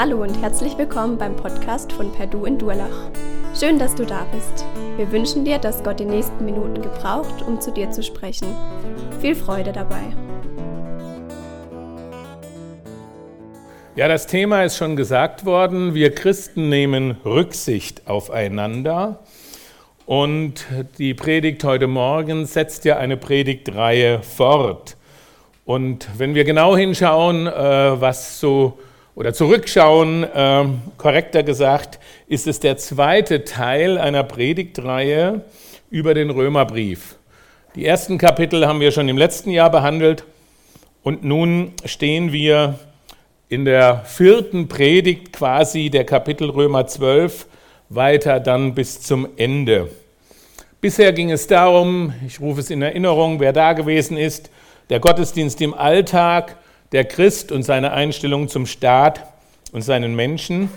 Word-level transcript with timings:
Hallo 0.00 0.22
und 0.22 0.40
herzlich 0.40 0.78
willkommen 0.78 1.18
beim 1.18 1.34
Podcast 1.34 1.92
von 1.92 2.12
Perdu 2.12 2.44
in 2.44 2.56
Durlach. 2.56 3.10
Schön, 3.58 3.80
dass 3.80 3.96
du 3.96 4.06
da 4.06 4.28
bist. 4.32 4.64
Wir 4.96 5.10
wünschen 5.10 5.44
dir, 5.44 5.58
dass 5.58 5.82
Gott 5.82 5.98
die 5.98 6.04
nächsten 6.04 6.44
Minuten 6.44 6.80
gebraucht, 6.80 7.42
um 7.44 7.60
zu 7.60 7.72
dir 7.72 7.90
zu 7.90 8.04
sprechen. 8.04 8.46
Viel 9.20 9.34
Freude 9.34 9.72
dabei. 9.72 10.02
Ja, 13.96 14.06
das 14.06 14.28
Thema 14.28 14.62
ist 14.62 14.76
schon 14.76 14.94
gesagt 14.94 15.44
worden. 15.44 15.94
Wir 15.94 16.14
Christen 16.14 16.68
nehmen 16.68 17.16
Rücksicht 17.24 18.06
aufeinander. 18.06 19.18
Und 20.06 20.64
die 20.98 21.14
Predigt 21.14 21.64
heute 21.64 21.88
Morgen 21.88 22.46
setzt 22.46 22.84
ja 22.84 22.98
eine 22.98 23.16
Predigtreihe 23.16 24.22
fort. 24.22 24.96
Und 25.64 26.08
wenn 26.16 26.36
wir 26.36 26.44
genau 26.44 26.76
hinschauen, 26.76 27.48
äh, 27.48 28.00
was 28.00 28.38
so 28.38 28.78
oder 29.18 29.34
zurückschauen, 29.34 30.22
äh, 30.22 30.64
korrekter 30.96 31.42
gesagt, 31.42 31.98
ist 32.28 32.46
es 32.46 32.60
der 32.60 32.76
zweite 32.76 33.44
Teil 33.44 33.98
einer 33.98 34.22
Predigtreihe 34.22 35.40
über 35.90 36.14
den 36.14 36.30
Römerbrief. 36.30 37.16
Die 37.74 37.84
ersten 37.84 38.16
Kapitel 38.16 38.64
haben 38.64 38.78
wir 38.78 38.92
schon 38.92 39.08
im 39.08 39.18
letzten 39.18 39.50
Jahr 39.50 39.70
behandelt 39.70 40.22
und 41.02 41.24
nun 41.24 41.72
stehen 41.84 42.32
wir 42.32 42.78
in 43.48 43.64
der 43.64 44.04
vierten 44.04 44.68
Predigt 44.68 45.32
quasi 45.32 45.90
der 45.90 46.04
Kapitel 46.04 46.48
Römer 46.48 46.86
12 46.86 47.46
weiter 47.88 48.38
dann 48.38 48.76
bis 48.76 49.00
zum 49.00 49.26
Ende. 49.36 49.90
Bisher 50.80 51.12
ging 51.12 51.32
es 51.32 51.48
darum, 51.48 52.12
ich 52.24 52.38
rufe 52.38 52.60
es 52.60 52.70
in 52.70 52.82
Erinnerung, 52.82 53.40
wer 53.40 53.52
da 53.52 53.72
gewesen 53.72 54.16
ist, 54.16 54.48
der 54.90 55.00
Gottesdienst 55.00 55.60
im 55.60 55.74
Alltag, 55.74 56.57
der 56.92 57.04
Christ 57.04 57.52
und 57.52 57.62
seine 57.62 57.92
Einstellung 57.92 58.48
zum 58.48 58.66
Staat 58.66 59.26
und 59.72 59.82
seinen 59.82 60.14
Menschen 60.16 60.70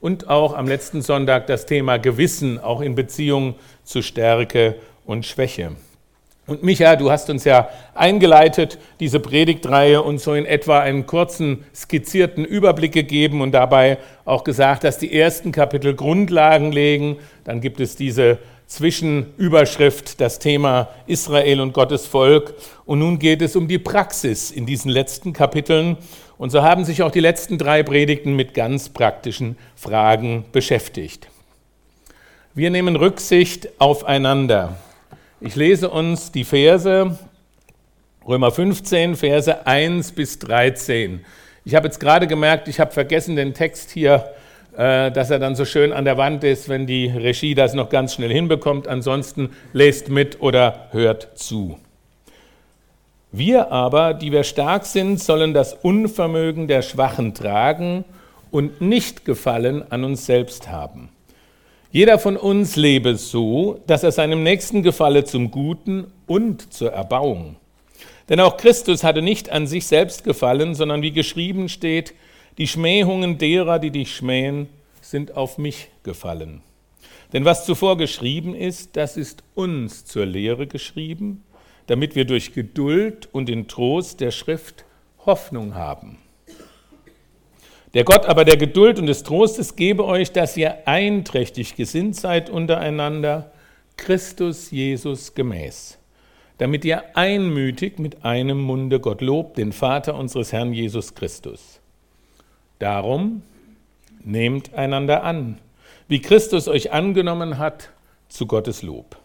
und 0.00 0.28
auch 0.28 0.54
am 0.54 0.66
letzten 0.66 1.02
Sonntag 1.02 1.46
das 1.46 1.66
Thema 1.66 1.98
Gewissen, 1.98 2.58
auch 2.58 2.80
in 2.80 2.94
Beziehung 2.94 3.54
zu 3.84 4.02
Stärke 4.02 4.76
und 5.04 5.26
Schwäche. 5.26 5.72
Und 6.46 6.64
Micha, 6.64 6.96
du 6.96 7.12
hast 7.12 7.30
uns 7.30 7.44
ja 7.44 7.68
eingeleitet, 7.94 8.78
diese 8.98 9.20
Predigtreihe, 9.20 10.02
und 10.02 10.20
so 10.20 10.34
in 10.34 10.46
etwa 10.46 10.80
einen 10.80 11.06
kurzen 11.06 11.64
skizzierten 11.72 12.44
Überblick 12.44 12.92
gegeben 12.92 13.40
und 13.40 13.52
dabei 13.52 13.98
auch 14.24 14.42
gesagt, 14.42 14.82
dass 14.82 14.98
die 14.98 15.16
ersten 15.16 15.52
Kapitel 15.52 15.94
Grundlagen 15.94 16.72
legen. 16.72 17.18
Dann 17.44 17.60
gibt 17.60 17.78
es 17.78 17.94
diese 17.94 18.38
Zwischenüberschrift, 18.70 20.20
das 20.20 20.38
Thema 20.38 20.88
Israel 21.08 21.60
und 21.60 21.74
Gottes 21.74 22.06
Volk. 22.06 22.54
Und 22.86 23.00
nun 23.00 23.18
geht 23.18 23.42
es 23.42 23.56
um 23.56 23.66
die 23.66 23.80
Praxis 23.80 24.52
in 24.52 24.64
diesen 24.64 24.92
letzten 24.92 25.32
Kapiteln. 25.32 25.96
Und 26.38 26.50
so 26.50 26.62
haben 26.62 26.84
sich 26.84 27.02
auch 27.02 27.10
die 27.10 27.18
letzten 27.18 27.58
drei 27.58 27.82
Predigten 27.82 28.36
mit 28.36 28.54
ganz 28.54 28.88
praktischen 28.88 29.58
Fragen 29.74 30.44
beschäftigt. 30.52 31.26
Wir 32.54 32.70
nehmen 32.70 32.94
Rücksicht 32.94 33.68
aufeinander. 33.80 34.76
Ich 35.40 35.56
lese 35.56 35.90
uns 35.90 36.30
die 36.30 36.44
Verse, 36.44 37.18
Römer 38.24 38.52
15, 38.52 39.16
Verse 39.16 39.66
1 39.66 40.12
bis 40.12 40.38
13. 40.38 41.24
Ich 41.64 41.74
habe 41.74 41.88
jetzt 41.88 41.98
gerade 41.98 42.28
gemerkt, 42.28 42.68
ich 42.68 42.78
habe 42.78 42.92
vergessen 42.92 43.34
den 43.34 43.52
Text 43.52 43.90
hier, 43.90 44.32
dass 44.76 45.30
er 45.30 45.38
dann 45.38 45.56
so 45.56 45.64
schön 45.64 45.92
an 45.92 46.04
der 46.04 46.16
Wand 46.16 46.44
ist, 46.44 46.68
wenn 46.68 46.86
die 46.86 47.06
Regie 47.06 47.54
das 47.54 47.74
noch 47.74 47.88
ganz 47.88 48.14
schnell 48.14 48.32
hinbekommt. 48.32 48.88
Ansonsten 48.88 49.50
lest 49.72 50.08
mit 50.08 50.40
oder 50.40 50.88
hört 50.92 51.38
zu. 51.38 51.78
Wir 53.32 53.70
aber, 53.70 54.14
die 54.14 54.32
wir 54.32 54.42
stark 54.42 54.86
sind, 54.86 55.20
sollen 55.20 55.54
das 55.54 55.74
Unvermögen 55.74 56.66
der 56.66 56.82
Schwachen 56.82 57.32
tragen 57.34 58.04
und 58.50 58.80
nicht 58.80 59.24
Gefallen 59.24 59.84
an 59.90 60.02
uns 60.02 60.26
selbst 60.26 60.68
haben. 60.68 61.10
Jeder 61.92 62.18
von 62.18 62.36
uns 62.36 62.76
lebe 62.76 63.16
so, 63.16 63.80
dass 63.86 64.02
er 64.04 64.12
seinem 64.12 64.42
Nächsten 64.42 64.82
gefalle 64.82 65.24
zum 65.24 65.50
Guten 65.50 66.06
und 66.26 66.72
zur 66.72 66.92
Erbauung. 66.92 67.56
Denn 68.28 68.38
auch 68.40 68.56
Christus 68.56 69.02
hatte 69.02 69.22
nicht 69.22 69.50
an 69.50 69.66
sich 69.66 69.86
selbst 69.86 70.22
gefallen, 70.22 70.74
sondern 70.74 71.02
wie 71.02 71.10
geschrieben 71.10 71.68
steht, 71.68 72.14
die 72.58 72.66
Schmähungen 72.66 73.38
derer, 73.38 73.78
die 73.78 73.90
dich 73.90 74.14
schmähen, 74.14 74.68
sind 75.00 75.36
auf 75.36 75.58
mich 75.58 75.88
gefallen. 76.02 76.62
Denn 77.32 77.44
was 77.44 77.64
zuvor 77.64 77.96
geschrieben 77.96 78.54
ist, 78.54 78.96
das 78.96 79.16
ist 79.16 79.42
uns 79.54 80.04
zur 80.04 80.26
Lehre 80.26 80.66
geschrieben, 80.66 81.44
damit 81.86 82.14
wir 82.14 82.24
durch 82.24 82.52
Geduld 82.52 83.28
und 83.32 83.48
den 83.48 83.68
Trost 83.68 84.20
der 84.20 84.30
Schrift 84.30 84.84
Hoffnung 85.26 85.74
haben. 85.74 86.18
Der 87.94 88.04
Gott 88.04 88.26
aber 88.26 88.44
der 88.44 88.56
Geduld 88.56 88.98
und 88.98 89.06
des 89.06 89.24
Trostes 89.24 89.74
gebe 89.74 90.04
euch, 90.04 90.30
dass 90.30 90.56
ihr 90.56 90.86
einträchtig 90.86 91.74
gesinnt 91.74 92.14
seid 92.14 92.48
untereinander, 92.48 93.50
Christus 93.96 94.70
Jesus 94.70 95.34
gemäß, 95.34 95.98
damit 96.58 96.84
ihr 96.84 97.16
einmütig 97.16 97.98
mit 97.98 98.24
einem 98.24 98.60
Munde 98.60 99.00
Gott 99.00 99.20
lobt, 99.20 99.58
den 99.58 99.72
Vater 99.72 100.14
unseres 100.14 100.52
Herrn 100.52 100.72
Jesus 100.72 101.14
Christus. 101.14 101.79
Darum 102.80 103.42
nehmt 104.24 104.74
einander 104.74 105.22
an, 105.22 105.58
wie 106.08 106.20
Christus 106.20 106.66
euch 106.66 106.92
angenommen 106.92 107.58
hat, 107.58 107.90
zu 108.28 108.46
Gottes 108.46 108.82
Lob. 108.82 109.16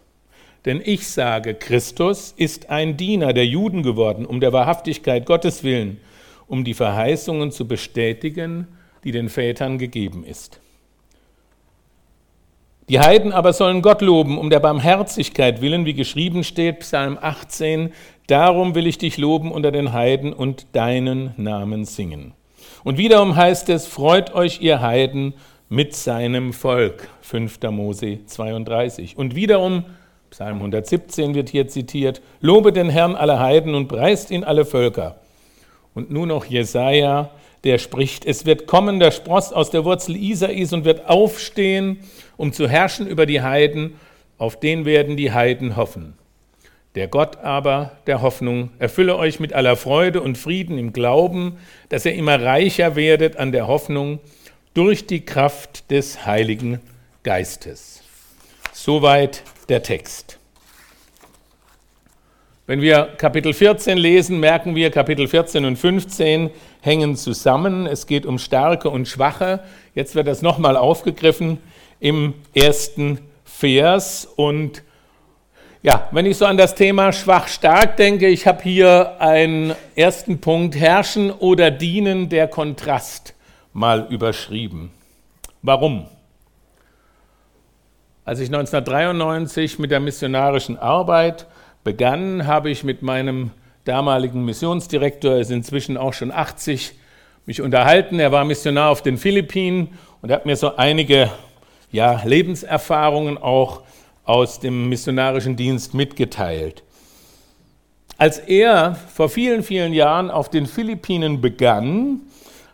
Denn 0.66 0.82
ich 0.84 1.08
sage, 1.08 1.54
Christus 1.54 2.34
ist 2.36 2.70
ein 2.70 2.96
Diener 2.96 3.32
der 3.32 3.46
Juden 3.46 3.82
geworden, 3.82 4.26
um 4.26 4.40
der 4.40 4.52
Wahrhaftigkeit 4.52 5.24
Gottes 5.24 5.64
willen, 5.64 6.00
um 6.48 6.64
die 6.64 6.74
Verheißungen 6.74 7.50
zu 7.50 7.66
bestätigen, 7.66 8.66
die 9.04 9.12
den 9.12 9.28
Vätern 9.28 9.78
gegeben 9.78 10.24
ist. 10.24 10.60
Die 12.88 13.00
Heiden 13.00 13.32
aber 13.32 13.52
sollen 13.52 13.80
Gott 13.80 14.02
loben, 14.02 14.38
um 14.38 14.50
der 14.50 14.60
Barmherzigkeit 14.60 15.60
willen, 15.62 15.86
wie 15.86 15.94
geschrieben 15.94 16.44
steht, 16.44 16.80
Psalm 16.80 17.16
18, 17.20 17.92
darum 18.26 18.74
will 18.74 18.86
ich 18.86 18.98
dich 18.98 19.16
loben 19.16 19.50
unter 19.50 19.72
den 19.72 19.92
Heiden 19.92 20.32
und 20.32 20.66
deinen 20.72 21.32
Namen 21.36 21.84
singen. 21.84 22.34
Und 22.84 22.98
wiederum 22.98 23.36
heißt 23.36 23.68
es, 23.68 23.86
freut 23.86 24.34
euch 24.34 24.60
ihr 24.60 24.80
Heiden 24.80 25.34
mit 25.68 25.94
seinem 25.94 26.52
Volk, 26.52 27.08
5. 27.22 27.58
Mose 27.70 28.20
32. 28.24 29.16
Und 29.16 29.34
wiederum, 29.34 29.84
Psalm 30.30 30.56
117 30.56 31.34
wird 31.34 31.48
hier 31.48 31.68
zitiert, 31.68 32.20
lobe 32.40 32.72
den 32.72 32.88
Herrn 32.88 33.14
alle 33.14 33.38
Heiden 33.38 33.74
und 33.74 33.88
preist 33.88 34.30
ihn 34.30 34.44
alle 34.44 34.64
Völker. 34.64 35.20
Und 35.94 36.10
nun 36.10 36.28
noch 36.28 36.44
Jesaja, 36.44 37.30
der 37.64 37.78
spricht: 37.78 38.24
Es 38.24 38.44
wird 38.44 38.66
kommen 38.66 39.00
der 39.00 39.10
Spross 39.10 39.52
aus 39.52 39.70
der 39.70 39.84
Wurzel 39.84 40.14
Isais 40.14 40.72
und 40.72 40.84
wird 40.84 41.08
aufstehen, 41.08 42.00
um 42.36 42.52
zu 42.52 42.68
herrschen 42.68 43.06
über 43.06 43.26
die 43.26 43.40
Heiden. 43.40 43.94
Auf 44.38 44.60
den 44.60 44.84
werden 44.84 45.16
die 45.16 45.32
Heiden 45.32 45.76
hoffen. 45.76 46.14
Der 46.96 47.08
Gott 47.08 47.36
aber 47.36 47.92
der 48.06 48.22
Hoffnung 48.22 48.70
erfülle 48.78 49.16
euch 49.16 49.38
mit 49.38 49.52
aller 49.52 49.76
Freude 49.76 50.22
und 50.22 50.38
Frieden 50.38 50.78
im 50.78 50.94
Glauben, 50.94 51.58
dass 51.90 52.06
ihr 52.06 52.14
immer 52.14 52.42
reicher 52.42 52.96
werdet 52.96 53.36
an 53.36 53.52
der 53.52 53.68
Hoffnung 53.68 54.18
durch 54.72 55.06
die 55.06 55.22
Kraft 55.22 55.90
des 55.90 56.24
Heiligen 56.24 56.80
Geistes. 57.22 58.02
Soweit 58.72 59.42
der 59.68 59.82
Text. 59.82 60.38
Wenn 62.66 62.80
wir 62.80 63.10
Kapitel 63.18 63.52
14 63.52 63.98
lesen, 63.98 64.40
merken 64.40 64.74
wir, 64.74 64.90
Kapitel 64.90 65.28
14 65.28 65.66
und 65.66 65.76
15 65.76 66.48
hängen 66.80 67.14
zusammen. 67.14 67.86
Es 67.86 68.06
geht 68.06 68.24
um 68.24 68.38
Starke 68.38 68.88
und 68.88 69.06
Schwache. 69.06 69.60
Jetzt 69.94 70.14
wird 70.14 70.26
das 70.28 70.40
nochmal 70.40 70.78
aufgegriffen 70.78 71.58
im 72.00 72.32
ersten 72.54 73.18
Vers. 73.44 74.26
Und 74.34 74.82
ja, 75.86 76.08
wenn 76.10 76.26
ich 76.26 76.36
so 76.36 76.46
an 76.46 76.56
das 76.56 76.74
Thema 76.74 77.12
schwach-stark 77.12 77.96
denke, 77.96 78.26
ich 78.26 78.48
habe 78.48 78.60
hier 78.60 79.20
einen 79.20 79.72
ersten 79.94 80.40
Punkt, 80.40 80.74
Herrschen 80.74 81.30
oder 81.30 81.70
Dienen, 81.70 82.28
der 82.28 82.48
Kontrast 82.48 83.34
mal 83.72 84.08
überschrieben. 84.10 84.90
Warum? 85.62 86.08
Als 88.24 88.40
ich 88.40 88.48
1993 88.48 89.78
mit 89.78 89.92
der 89.92 90.00
missionarischen 90.00 90.76
Arbeit 90.76 91.46
begann, 91.84 92.48
habe 92.48 92.68
ich 92.68 92.82
mit 92.82 93.02
meinem 93.02 93.52
damaligen 93.84 94.44
Missionsdirektor, 94.44 95.34
er 95.34 95.40
ist 95.42 95.52
inzwischen 95.52 95.96
auch 95.96 96.14
schon 96.14 96.32
80, 96.32 96.94
mich 97.44 97.62
unterhalten. 97.62 98.18
Er 98.18 98.32
war 98.32 98.44
Missionar 98.44 98.90
auf 98.90 99.02
den 99.02 99.18
Philippinen 99.18 99.96
und 100.20 100.32
hat 100.32 100.46
mir 100.46 100.56
so 100.56 100.74
einige 100.74 101.30
ja, 101.92 102.22
Lebenserfahrungen 102.24 103.38
auch 103.38 103.85
aus 104.26 104.60
dem 104.60 104.88
missionarischen 104.88 105.56
Dienst 105.56 105.94
mitgeteilt. 105.94 106.82
Als 108.18 108.38
er 108.38 108.94
vor 108.94 109.28
vielen, 109.28 109.62
vielen 109.62 109.92
Jahren 109.92 110.30
auf 110.30 110.50
den 110.50 110.66
Philippinen 110.66 111.40
begann, 111.40 112.22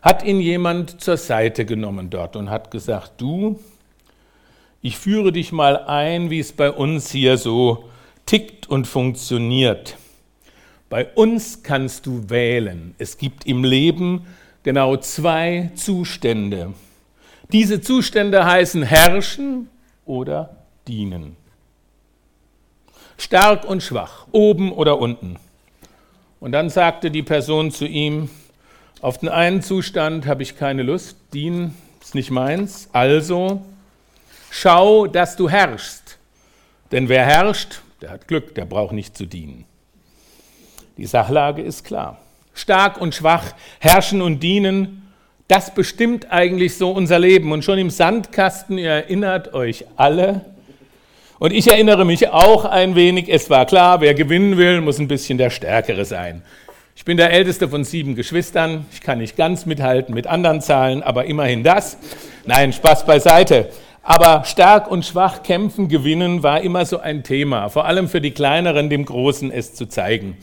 hat 0.00 0.24
ihn 0.24 0.40
jemand 0.40 1.00
zur 1.00 1.16
Seite 1.16 1.64
genommen 1.64 2.10
dort 2.10 2.36
und 2.36 2.50
hat 2.50 2.70
gesagt, 2.70 3.20
du, 3.20 3.60
ich 4.80 4.98
führe 4.98 5.30
dich 5.30 5.52
mal 5.52 5.76
ein, 5.84 6.30
wie 6.30 6.40
es 6.40 6.52
bei 6.52 6.70
uns 6.70 7.10
hier 7.10 7.38
so 7.38 7.84
tickt 8.26 8.68
und 8.68 8.86
funktioniert. 8.86 9.96
Bei 10.88 11.06
uns 11.14 11.62
kannst 11.62 12.06
du 12.06 12.28
wählen. 12.28 12.94
Es 12.98 13.16
gibt 13.16 13.46
im 13.46 13.62
Leben 13.62 14.26
genau 14.62 14.96
zwei 14.96 15.70
Zustände. 15.74 16.74
Diese 17.52 17.80
Zustände 17.80 18.44
heißen 18.44 18.82
herrschen 18.82 19.68
oder 20.04 20.56
dienen. 20.88 21.36
Stark 23.22 23.64
und 23.64 23.84
schwach, 23.84 24.26
oben 24.32 24.72
oder 24.72 24.98
unten. 24.98 25.36
Und 26.40 26.50
dann 26.50 26.70
sagte 26.70 27.12
die 27.12 27.22
Person 27.22 27.70
zu 27.70 27.86
ihm, 27.86 28.28
auf 29.00 29.18
den 29.18 29.28
einen 29.28 29.62
Zustand 29.62 30.26
habe 30.26 30.42
ich 30.42 30.56
keine 30.56 30.82
Lust, 30.82 31.16
dienen 31.32 31.76
ist 32.02 32.16
nicht 32.16 32.32
meins, 32.32 32.88
also 32.92 33.62
schau, 34.50 35.06
dass 35.06 35.36
du 35.36 35.48
herrschst. 35.48 36.18
Denn 36.90 37.08
wer 37.08 37.24
herrscht, 37.24 37.82
der 38.00 38.10
hat 38.10 38.26
Glück, 38.26 38.56
der 38.56 38.64
braucht 38.64 38.92
nicht 38.92 39.16
zu 39.16 39.24
dienen. 39.24 39.66
Die 40.96 41.06
Sachlage 41.06 41.62
ist 41.62 41.84
klar. 41.84 42.20
Stark 42.54 43.00
und 43.00 43.14
schwach, 43.14 43.54
herrschen 43.78 44.20
und 44.20 44.40
dienen, 44.40 45.12
das 45.46 45.72
bestimmt 45.72 46.32
eigentlich 46.32 46.76
so 46.76 46.90
unser 46.90 47.20
Leben. 47.20 47.52
Und 47.52 47.64
schon 47.64 47.78
im 47.78 47.90
Sandkasten, 47.90 48.78
ihr 48.78 48.90
erinnert 48.90 49.54
euch 49.54 49.84
alle, 49.94 50.44
und 51.42 51.52
ich 51.52 51.68
erinnere 51.68 52.04
mich 52.04 52.28
auch 52.28 52.64
ein 52.64 52.94
wenig, 52.94 53.28
es 53.28 53.50
war 53.50 53.66
klar, 53.66 54.00
wer 54.00 54.14
gewinnen 54.14 54.58
will, 54.58 54.80
muss 54.80 55.00
ein 55.00 55.08
bisschen 55.08 55.38
der 55.38 55.50
Stärkere 55.50 56.04
sein. 56.04 56.42
Ich 56.94 57.04
bin 57.04 57.16
der 57.16 57.32
älteste 57.32 57.68
von 57.68 57.82
sieben 57.82 58.14
Geschwistern. 58.14 58.86
Ich 58.92 59.00
kann 59.00 59.18
nicht 59.18 59.36
ganz 59.36 59.66
mithalten 59.66 60.14
mit 60.14 60.28
anderen 60.28 60.60
Zahlen, 60.60 61.02
aber 61.02 61.24
immerhin 61.24 61.64
das. 61.64 61.98
Nein, 62.46 62.72
Spaß 62.72 63.06
beiseite. 63.06 63.70
Aber 64.04 64.44
stark 64.44 64.88
und 64.88 65.04
schwach 65.04 65.42
kämpfen, 65.42 65.88
gewinnen 65.88 66.44
war 66.44 66.60
immer 66.60 66.86
so 66.86 67.00
ein 67.00 67.24
Thema. 67.24 67.70
Vor 67.70 67.86
allem 67.86 68.08
für 68.08 68.20
die 68.20 68.30
Kleineren, 68.30 68.88
dem 68.88 69.04
Großen 69.04 69.50
es 69.50 69.74
zu 69.74 69.86
zeigen. 69.86 70.36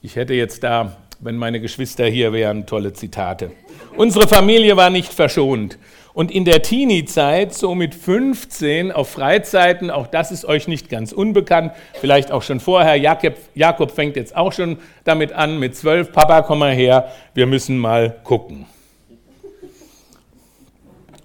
Ich 0.00 0.16
hätte 0.16 0.32
jetzt 0.32 0.64
da, 0.64 0.96
wenn 1.20 1.36
meine 1.36 1.60
Geschwister 1.60 2.06
hier 2.06 2.32
wären, 2.32 2.64
tolle 2.64 2.94
Zitate. 2.94 3.50
Unsere 3.94 4.26
Familie 4.26 4.74
war 4.78 4.88
nicht 4.88 5.12
verschont. 5.12 5.76
Und 6.12 6.30
in 6.30 6.44
der 6.44 6.62
Teenie-Zeit, 6.62 7.54
so 7.54 7.74
mit 7.74 7.94
15 7.94 8.90
auf 8.90 9.10
Freizeiten, 9.10 9.90
auch 9.90 10.08
das 10.08 10.32
ist 10.32 10.44
euch 10.44 10.66
nicht 10.66 10.88
ganz 10.88 11.12
unbekannt, 11.12 11.72
vielleicht 12.00 12.32
auch 12.32 12.42
schon 12.42 12.58
vorher, 12.58 12.96
Jakob, 12.96 13.34
Jakob 13.54 13.92
fängt 13.92 14.16
jetzt 14.16 14.36
auch 14.36 14.52
schon 14.52 14.78
damit 15.04 15.32
an, 15.32 15.58
mit 15.58 15.76
12, 15.76 16.12
Papa, 16.12 16.42
komm 16.42 16.58
mal 16.60 16.72
her, 16.74 17.12
wir 17.34 17.46
müssen 17.46 17.78
mal 17.78 18.16
gucken. 18.24 18.66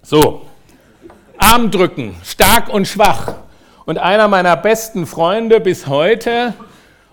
So, 0.02 0.42
Arm 1.36 1.70
drücken, 1.70 2.14
stark 2.22 2.68
und 2.72 2.86
schwach. 2.86 3.34
Und 3.86 3.98
einer 3.98 4.28
meiner 4.28 4.56
besten 4.56 5.06
Freunde 5.06 5.60
bis 5.60 5.86
heute, 5.88 6.54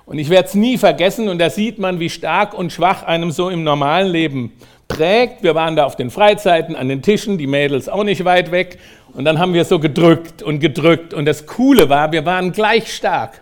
und 0.05 0.19
ich 0.19 0.29
werde 0.29 0.47
es 0.47 0.53
nie 0.53 0.77
vergessen, 0.77 1.27
und 1.27 1.39
da 1.39 1.49
sieht 1.49 1.79
man, 1.79 1.99
wie 1.99 2.09
stark 2.09 2.53
und 2.53 2.71
schwach 2.71 3.03
einem 3.03 3.31
so 3.31 3.49
im 3.49 3.63
normalen 3.63 4.07
Leben 4.07 4.53
prägt. 4.93 5.43
Wir 5.43 5.55
waren 5.55 5.75
da 5.75 5.85
auf 5.85 5.95
den 5.95 6.09
Freizeiten, 6.09 6.75
an 6.75 6.89
den 6.89 7.01
Tischen, 7.01 7.37
die 7.37 7.47
Mädels 7.47 7.89
auch 7.89 8.03
nicht 8.03 8.23
weit 8.25 8.51
weg. 8.51 8.79
Und 9.13 9.25
dann 9.25 9.39
haben 9.39 9.53
wir 9.53 9.65
so 9.65 9.79
gedrückt 9.79 10.41
und 10.41 10.59
gedrückt. 10.59 11.13
Und 11.13 11.25
das 11.25 11.45
Coole 11.45 11.89
war, 11.89 12.11
wir 12.11 12.25
waren 12.25 12.51
gleich 12.51 12.93
stark. 12.93 13.41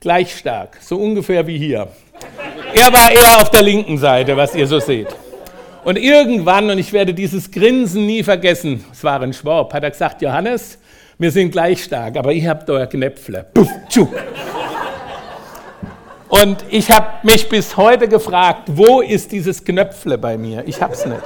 Gleich 0.00 0.36
stark. 0.36 0.78
So 0.80 0.96
ungefähr 0.96 1.46
wie 1.46 1.58
hier. 1.58 1.88
Er 2.74 2.92
war 2.92 3.10
eher 3.10 3.40
auf 3.40 3.50
der 3.50 3.62
linken 3.62 3.98
Seite, 3.98 4.36
was 4.36 4.54
ihr 4.54 4.66
so 4.66 4.78
seht. 4.78 5.08
Und 5.84 5.96
irgendwann, 5.96 6.70
und 6.70 6.78
ich 6.78 6.92
werde 6.92 7.14
dieses 7.14 7.50
Grinsen 7.50 8.06
nie 8.06 8.22
vergessen, 8.22 8.84
es 8.92 9.02
war 9.02 9.20
ein 9.22 9.32
Schwab, 9.32 9.72
hat 9.72 9.84
er 9.84 9.90
gesagt, 9.90 10.20
Johannes, 10.22 10.78
wir 11.18 11.30
sind 11.30 11.50
gleich 11.50 11.82
stark, 11.82 12.16
aber 12.16 12.32
ich 12.32 12.46
habe 12.46 12.64
da 12.64 12.86
Knäpfle. 12.86 13.46
Puff, 13.54 13.68
tschuh. 13.88 14.08
Und 16.28 16.64
ich 16.68 16.90
habe 16.90 17.06
mich 17.22 17.48
bis 17.48 17.76
heute 17.76 18.06
gefragt, 18.06 18.64
wo 18.66 19.00
ist 19.00 19.32
dieses 19.32 19.64
Knöpfle 19.64 20.18
bei 20.18 20.36
mir? 20.36 20.62
Ich 20.66 20.80
habe 20.82 20.92
es 20.92 21.06
nicht. 21.06 21.22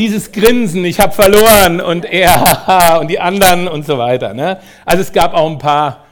Dieses 0.00 0.32
Grinsen, 0.32 0.84
ich 0.84 0.98
habe 0.98 1.12
verloren 1.12 1.80
und 1.80 2.04
er 2.04 2.98
und 3.00 3.08
die 3.08 3.20
anderen 3.20 3.68
und 3.68 3.86
so 3.86 3.98
weiter. 3.98 4.34
Ne? 4.34 4.58
Also 4.84 5.02
es 5.02 5.12
gab 5.12 5.34
auch 5.34 5.48
ein 5.48 5.58
paar, 5.58 6.04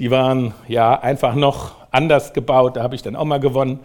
die 0.00 0.10
waren 0.10 0.54
ja 0.66 0.98
einfach 0.98 1.36
noch 1.36 1.76
anders 1.92 2.32
gebaut, 2.32 2.76
da 2.76 2.82
habe 2.82 2.96
ich 2.96 3.02
dann 3.02 3.14
auch 3.14 3.24
mal 3.24 3.38
gewonnen. 3.38 3.78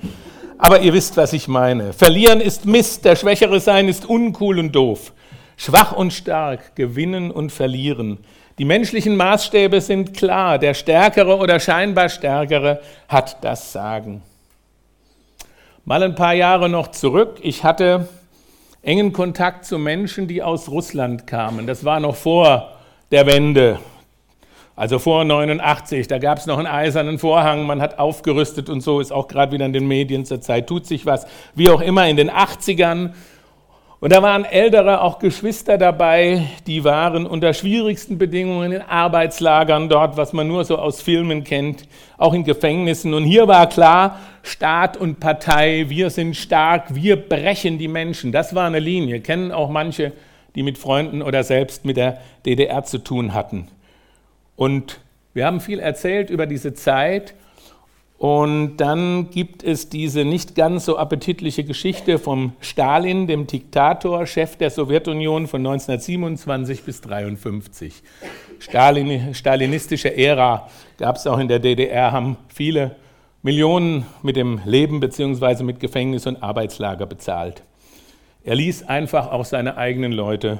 Aber 0.58 0.80
ihr 0.80 0.94
wisst, 0.94 1.18
was 1.18 1.34
ich 1.34 1.48
meine. 1.48 1.94
Verlieren 1.94 2.42
ist 2.42 2.66
Mist, 2.66 3.06
der 3.06 3.16
Schwächere 3.16 3.60
sein 3.60 3.88
ist 3.88 4.06
uncool 4.06 4.58
und 4.58 4.72
doof. 4.72 5.14
Schwach 5.58 5.92
und 5.92 6.12
stark, 6.12 6.76
gewinnen 6.76 7.30
und 7.30 7.52
verlieren. 7.52 8.20
Die 8.57 8.66
menschlichen 8.66 9.18
Maßstäbe 9.18 9.81
sind 9.81 10.16
klar. 10.16 10.57
Der 10.60 10.74
Stärkere 10.74 11.38
oder 11.38 11.60
scheinbar 11.60 12.07
Stärkere 12.07 12.81
hat 13.07 13.44
das 13.44 13.74
Sagen. 13.74 14.22
Mal 15.84 16.02
ein 16.04 16.16
paar 16.16 16.34
Jahre 16.34 16.69
noch 16.69 16.90
zurück. 16.90 17.40
Ich 17.42 17.63
hatte 17.63 18.07
engen 18.81 19.12
Kontakt 19.12 19.66
zu 19.66 19.78
Menschen, 19.78 20.28
die 20.28 20.42
aus 20.42 20.69
Russland 20.69 21.28
kamen. 21.28 21.68
Das 21.68 21.84
war 21.84 22.00
noch 22.00 22.16
vor 22.16 22.72
der 23.12 23.25
Wende, 23.25 23.80
also 24.75 25.00
vor 25.00 25.25
89. 25.25 26.08
Da 26.08 26.18
gab 26.18 26.38
es 26.38 26.46
noch 26.46 26.58
einen 26.58 26.68
eisernen 26.68 27.19
Vorhang, 27.19 27.66
man 27.66 27.81
hat 27.81 28.00
aufgerüstet 28.00 28.69
und 28.69 28.81
so, 28.81 29.00
ist 29.00 29.12
auch 29.12 29.28
gerade 29.28 29.51
wieder 29.51 29.66
in 29.66 29.74
den 29.74 29.88
Medien 29.88 30.25
zur 30.25 30.40
Zeit, 30.40 30.68
tut 30.68 30.86
sich 30.86 31.06
was. 31.06 31.28
Wie 31.56 31.69
auch 31.69 31.81
immer, 31.81 32.08
in 32.08 32.16
den 32.16 32.31
80ern 32.31 33.12
und 34.06 34.13
da 34.13 34.22
waren 34.22 34.46
ältere, 34.46 35.02
auch 35.02 35.18
Geschwister 35.18 35.80
dabei, 35.80 36.46
die 36.68 36.84
waren 36.84 37.25
unter 37.25 37.56
schwierigsten 37.56 38.19
Bedingungen 38.19 38.72
in 38.72 38.81
Arbeitslagern 38.84 39.90
dort, 39.90 40.16
was 40.16 40.31
man 40.31 40.48
nur 40.48 40.63
so 40.63 40.78
aus 40.78 41.02
Filmen 41.02 41.44
kennt, 41.44 41.88
auch 42.19 42.36
in 42.36 42.44
Gefängnissen. 42.44 43.16
Und 43.16 43.24
hier 43.24 43.48
war 43.48 43.68
klar, 43.68 44.19
Staat 44.44 44.96
und 44.96 45.19
Partei, 45.19 45.86
wir 45.88 46.12
sind 46.12 46.36
stark, 46.36 46.94
wir 46.94 47.16
brechen 47.16 47.80
die 47.80 47.88
Menschen. 47.88 48.31
Das 48.31 48.54
war 48.54 48.68
eine 48.68 48.78
Linie, 48.78 49.22
kennen 49.22 49.52
auch 49.52 49.72
manche, 49.72 50.12
die 50.54 50.62
mit 50.62 50.78
Freunden 50.78 51.24
oder 51.24 51.44
selbst 51.44 51.84
mit 51.84 51.98
der 51.98 52.19
DDR 52.46 52.84
zu 52.84 53.00
tun 53.00 53.34
hatten. 53.34 53.69
Und 54.56 55.00
wir 55.34 55.48
haben 55.48 55.60
viel 55.60 55.80
erzählt 55.80 56.30
über 56.30 56.46
diese 56.46 56.75
Zeit 56.75 57.34
und 58.17 58.77
dann 58.77 59.29
gibt 59.29 59.62
es 59.63 59.89
diese 59.89 60.23
nicht 60.23 60.56
ganz 60.56 60.85
so 60.85 60.97
appetitliche 60.97 61.65
Geschichte 61.65 62.17
vom 62.17 62.53
Stalin, 62.62 63.27
dem 63.27 63.45
Diktator, 63.45 64.25
Chef 64.25 64.56
der 64.56 64.69
Sowjetunion 64.69 65.47
von 65.47 65.59
1927 65.59 66.83
bis 66.83 67.03
1953. 67.03 68.01
Stalin, 68.59 69.33
stalinistische 69.33 70.15
Ära 70.15 70.69
gab 70.98 71.17
es 71.17 71.27
auch 71.27 71.39
in 71.39 71.50
der 71.50 71.60
DDR, 71.60 72.13
haben 72.13 72.38
viele 72.48 72.95
Millionen 73.43 74.05
mit 74.24 74.38
dem 74.38 74.62
Leben 74.65 75.01
bzw. 75.01 75.63
mit 75.63 75.81
Gefängnis 75.81 76.25
und 76.25 76.41
Arbeitslager 76.41 77.05
bezahlt. 77.05 77.63
Er 78.45 78.55
ließ 78.55 78.84
einfach 78.84 79.31
auch 79.31 79.45
seine 79.45 79.75
eigenen 79.75 80.13
Leute, 80.13 80.60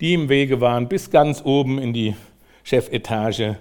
die 0.00 0.12
im 0.12 0.28
Wege 0.28 0.60
waren, 0.60 0.88
bis 0.88 1.10
ganz 1.10 1.40
oben 1.44 1.78
in 1.78 1.92
die 1.92 2.16
Chefetage 2.64 3.56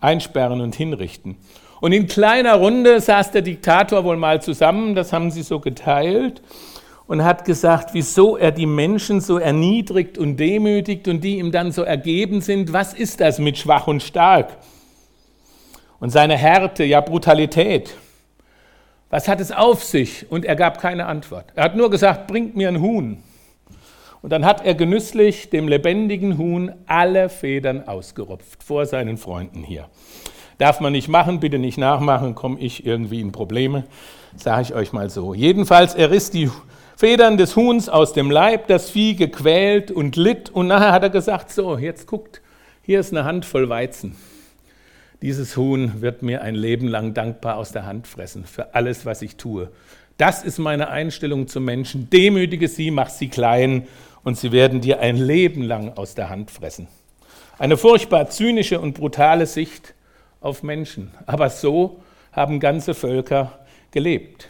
einsperren 0.00 0.60
und 0.60 0.74
hinrichten. 0.74 1.36
Und 1.80 1.92
in 1.92 2.06
kleiner 2.06 2.54
Runde 2.54 3.00
saß 3.00 3.30
der 3.30 3.42
Diktator 3.42 4.04
wohl 4.04 4.16
mal 4.16 4.42
zusammen, 4.42 4.94
das 4.94 5.12
haben 5.12 5.30
sie 5.30 5.42
so 5.42 5.60
geteilt, 5.60 6.42
und 7.06 7.24
hat 7.24 7.46
gesagt, 7.46 7.94
wieso 7.94 8.36
er 8.36 8.52
die 8.52 8.66
Menschen 8.66 9.20
so 9.22 9.38
erniedrigt 9.38 10.18
und 10.18 10.36
demütigt 10.36 11.08
und 11.08 11.22
die 11.24 11.38
ihm 11.38 11.50
dann 11.50 11.72
so 11.72 11.82
ergeben 11.82 12.42
sind. 12.42 12.74
Was 12.74 12.92
ist 12.92 13.20
das 13.20 13.38
mit 13.38 13.56
schwach 13.56 13.86
und 13.86 14.02
stark? 14.02 14.58
Und 16.00 16.10
seine 16.10 16.36
Härte, 16.36 16.84
ja 16.84 17.00
Brutalität. 17.00 17.96
Was 19.08 19.26
hat 19.26 19.40
es 19.40 19.52
auf 19.52 19.82
sich? 19.82 20.30
Und 20.30 20.44
er 20.44 20.54
gab 20.54 20.80
keine 20.80 21.06
Antwort. 21.06 21.46
Er 21.54 21.64
hat 21.64 21.76
nur 21.76 21.88
gesagt, 21.88 22.26
bringt 22.26 22.56
mir 22.56 22.68
ein 22.68 22.82
Huhn. 22.82 23.22
Und 24.20 24.30
dann 24.30 24.44
hat 24.44 24.66
er 24.66 24.74
genüsslich 24.74 25.48
dem 25.48 25.66
lebendigen 25.66 26.36
Huhn 26.36 26.74
alle 26.86 27.30
Federn 27.30 27.88
ausgerupft 27.88 28.62
vor 28.62 28.84
seinen 28.84 29.16
Freunden 29.16 29.62
hier. 29.62 29.88
Darf 30.58 30.80
man 30.80 30.92
nicht 30.92 31.08
machen, 31.08 31.38
bitte 31.38 31.58
nicht 31.58 31.78
nachmachen, 31.78 32.34
komme 32.34 32.58
ich 32.58 32.84
irgendwie 32.84 33.20
in 33.20 33.30
Probleme, 33.30 33.84
sage 34.36 34.62
ich 34.62 34.74
euch 34.74 34.92
mal 34.92 35.08
so. 35.08 35.32
Jedenfalls, 35.32 35.94
er 35.94 36.10
riss 36.10 36.30
die 36.30 36.50
Federn 36.96 37.36
des 37.36 37.54
Huhns 37.54 37.88
aus 37.88 38.12
dem 38.12 38.28
Leib, 38.28 38.66
das 38.66 38.90
Vieh 38.90 39.14
gequält 39.14 39.92
und 39.92 40.16
litt 40.16 40.50
und 40.50 40.66
nachher 40.66 40.90
hat 40.90 41.04
er 41.04 41.10
gesagt, 41.10 41.52
so, 41.52 41.78
jetzt 41.78 42.08
guckt, 42.08 42.42
hier 42.82 42.98
ist 42.98 43.12
eine 43.12 43.24
Handvoll 43.24 43.68
Weizen. 43.68 44.16
Dieses 45.22 45.56
Huhn 45.56 46.00
wird 46.00 46.22
mir 46.22 46.42
ein 46.42 46.56
Leben 46.56 46.88
lang 46.88 47.14
dankbar 47.14 47.56
aus 47.56 47.70
der 47.70 47.86
Hand 47.86 48.08
fressen 48.08 48.44
für 48.44 48.74
alles, 48.74 49.06
was 49.06 49.22
ich 49.22 49.36
tue. 49.36 49.68
Das 50.16 50.42
ist 50.42 50.58
meine 50.58 50.88
Einstellung 50.88 51.46
zu 51.46 51.60
Menschen. 51.60 52.10
Demütige 52.10 52.66
sie, 52.66 52.90
mach 52.90 53.10
sie 53.10 53.28
klein 53.28 53.86
und 54.24 54.36
sie 54.36 54.50
werden 54.50 54.80
dir 54.80 54.98
ein 54.98 55.16
Leben 55.16 55.62
lang 55.62 55.92
aus 55.96 56.16
der 56.16 56.30
Hand 56.30 56.50
fressen. 56.50 56.88
Eine 57.58 57.76
furchtbar 57.76 58.28
zynische 58.28 58.80
und 58.80 58.94
brutale 58.94 59.46
Sicht 59.46 59.94
auf 60.40 60.62
Menschen. 60.62 61.12
Aber 61.26 61.50
so 61.50 62.00
haben 62.32 62.60
ganze 62.60 62.94
Völker 62.94 63.58
gelebt. 63.90 64.48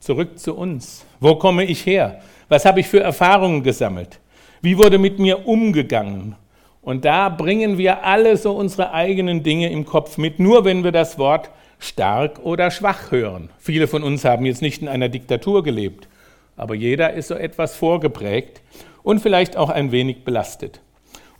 Zurück 0.00 0.38
zu 0.38 0.54
uns. 0.54 1.04
Wo 1.20 1.36
komme 1.36 1.64
ich 1.64 1.86
her? 1.86 2.20
Was 2.48 2.64
habe 2.64 2.80
ich 2.80 2.88
für 2.88 3.00
Erfahrungen 3.00 3.62
gesammelt? 3.62 4.20
Wie 4.60 4.76
wurde 4.78 4.98
mit 4.98 5.18
mir 5.18 5.46
umgegangen? 5.46 6.36
Und 6.82 7.04
da 7.04 7.30
bringen 7.30 7.78
wir 7.78 8.04
alle 8.04 8.36
so 8.36 8.52
unsere 8.52 8.92
eigenen 8.92 9.42
Dinge 9.42 9.70
im 9.70 9.86
Kopf 9.86 10.18
mit. 10.18 10.38
Nur 10.38 10.64
wenn 10.64 10.84
wir 10.84 10.92
das 10.92 11.18
Wort 11.18 11.50
stark 11.78 12.40
oder 12.44 12.70
schwach 12.70 13.10
hören. 13.10 13.50
Viele 13.58 13.86
von 13.86 14.02
uns 14.02 14.24
haben 14.24 14.46
jetzt 14.46 14.62
nicht 14.62 14.82
in 14.82 14.88
einer 14.88 15.08
Diktatur 15.08 15.62
gelebt, 15.62 16.08
aber 16.56 16.74
jeder 16.74 17.12
ist 17.12 17.28
so 17.28 17.34
etwas 17.34 17.76
vorgeprägt 17.76 18.62
und 19.02 19.20
vielleicht 19.20 19.56
auch 19.56 19.70
ein 19.70 19.92
wenig 19.92 20.24
belastet. 20.24 20.80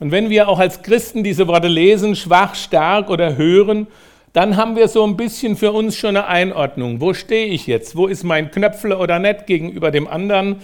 Und 0.04 0.11
wenn 0.11 0.28
wir 0.28 0.50
auch 0.50 0.58
als 0.58 0.82
Christen 0.82 1.25
diese 1.25 1.49
Worte 1.49 1.66
lesen, 1.66 2.14
schwach, 2.14 2.56
stark 2.56 3.08
oder 3.08 3.38
hören, 3.38 3.87
dann 4.34 4.58
haben 4.58 4.76
wir 4.76 4.87
so 4.87 5.02
ein 5.02 5.16
bisschen 5.16 5.56
für 5.56 5.73
uns 5.73 5.96
schon 5.96 6.11
eine 6.11 6.26
Einordnung. 6.26 7.00
Wo 7.00 7.14
stehe 7.14 7.46
ich 7.46 7.66
jetzt? 7.66 7.96
Wo 7.96 8.06
ist 8.06 8.23
mein 8.23 8.50
Knöpfle 8.50 8.99
oder 8.99 9.18
nicht 9.18 9.46
gegenüber 9.46 9.90
dem 9.90 10.06
anderen? 10.06 10.56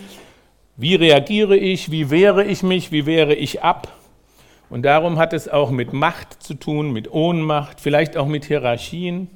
Wie 0.76 0.94
reagiere 0.94 1.56
ich? 1.56 1.90
Wie 1.90 2.10
wehre 2.10 2.44
ich 2.44 2.62
mich? 2.62 2.92
Wie 2.92 3.06
wehre 3.06 3.34
ich 3.34 3.62
ab? 3.62 3.88
Und 4.68 4.82
darum 4.82 5.18
hat 5.18 5.32
es 5.32 5.48
auch 5.48 5.70
mit 5.70 5.94
Macht 5.94 6.42
zu 6.42 6.52
tun, 6.52 6.92
mit 6.92 7.10
Ohnmacht, 7.10 7.80
vielleicht 7.80 8.18
auch 8.18 8.26
mit 8.26 8.44
Hierarchien. 8.44 9.30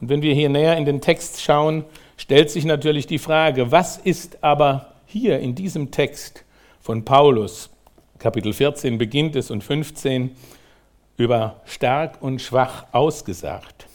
Und 0.00 0.08
wenn 0.08 0.22
wir 0.22 0.34
hier 0.34 0.48
näher 0.48 0.76
in 0.76 0.86
den 0.86 1.00
Text 1.00 1.40
schauen, 1.40 1.84
stellt 2.16 2.50
sich 2.50 2.64
natürlich 2.64 3.06
die 3.06 3.18
Frage, 3.18 3.70
was 3.70 3.96
ist 3.96 4.42
aber 4.42 4.94
hier 5.06 5.38
in 5.38 5.54
diesem 5.54 5.92
Text 5.92 6.44
von 6.80 7.04
Paulus, 7.04 7.70
Kapitel 8.20 8.52
14 8.52 8.98
beginnt 8.98 9.34
es 9.34 9.50
und 9.50 9.64
15, 9.64 10.36
über 11.16 11.56
stark 11.64 12.18
und 12.20 12.42
schwach 12.42 12.84
ausgesagt. 12.92 13.86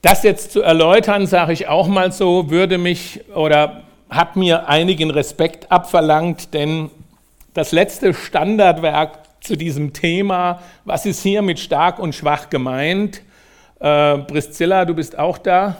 Das 0.00 0.22
jetzt 0.22 0.52
zu 0.52 0.62
erläutern, 0.62 1.26
sage 1.26 1.52
ich 1.52 1.68
auch 1.68 1.88
mal 1.88 2.10
so, 2.10 2.48
würde 2.48 2.78
mich 2.78 3.20
oder 3.34 3.82
hat 4.08 4.36
mir 4.36 4.68
einigen 4.68 5.10
Respekt 5.10 5.70
abverlangt, 5.70 6.54
denn 6.54 6.90
das 7.52 7.72
letzte 7.72 8.14
Standardwerk 8.14 9.18
zu 9.42 9.56
diesem 9.56 9.92
Thema, 9.92 10.62
was 10.86 11.04
ist 11.04 11.22
hier 11.22 11.42
mit 11.42 11.60
stark 11.60 11.98
und 11.98 12.14
schwach 12.14 12.48
gemeint? 12.48 13.20
Äh, 13.80 14.16
Priscilla, 14.18 14.86
du 14.86 14.94
bist 14.94 15.18
auch 15.18 15.36
da. 15.36 15.76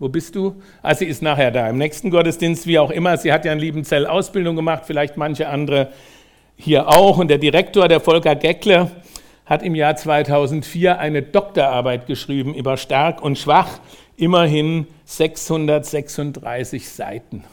Wo 0.00 0.08
bist 0.08 0.34
du? 0.34 0.60
Ah, 0.82 0.94
sie 0.94 1.04
ist 1.04 1.22
nachher 1.22 1.52
da. 1.52 1.68
Im 1.68 1.78
nächsten 1.78 2.10
Gottesdienst, 2.10 2.66
wie 2.66 2.80
auch 2.80 2.90
immer. 2.90 3.16
Sie 3.16 3.32
hat 3.32 3.44
ja 3.44 3.52
in 3.52 3.60
Liebenzell 3.60 4.06
Ausbildung 4.06 4.56
gemacht, 4.56 4.82
vielleicht 4.86 5.16
manche 5.16 5.48
andere 5.48 5.92
hier 6.56 6.88
auch. 6.88 7.18
Und 7.18 7.28
der 7.28 7.38
Direktor, 7.38 7.86
der 7.86 8.00
Volker 8.00 8.34
Geckle, 8.34 8.90
hat 9.46 9.62
im 9.62 9.76
Jahr 9.76 9.94
2004 9.94 10.98
eine 10.98 11.22
Doktorarbeit 11.22 12.06
geschrieben 12.06 12.54
über 12.54 12.76
stark 12.76 13.22
und 13.22 13.38
schwach, 13.38 13.78
immerhin 14.16 14.88
636 15.04 16.88
Seiten. 16.88 17.44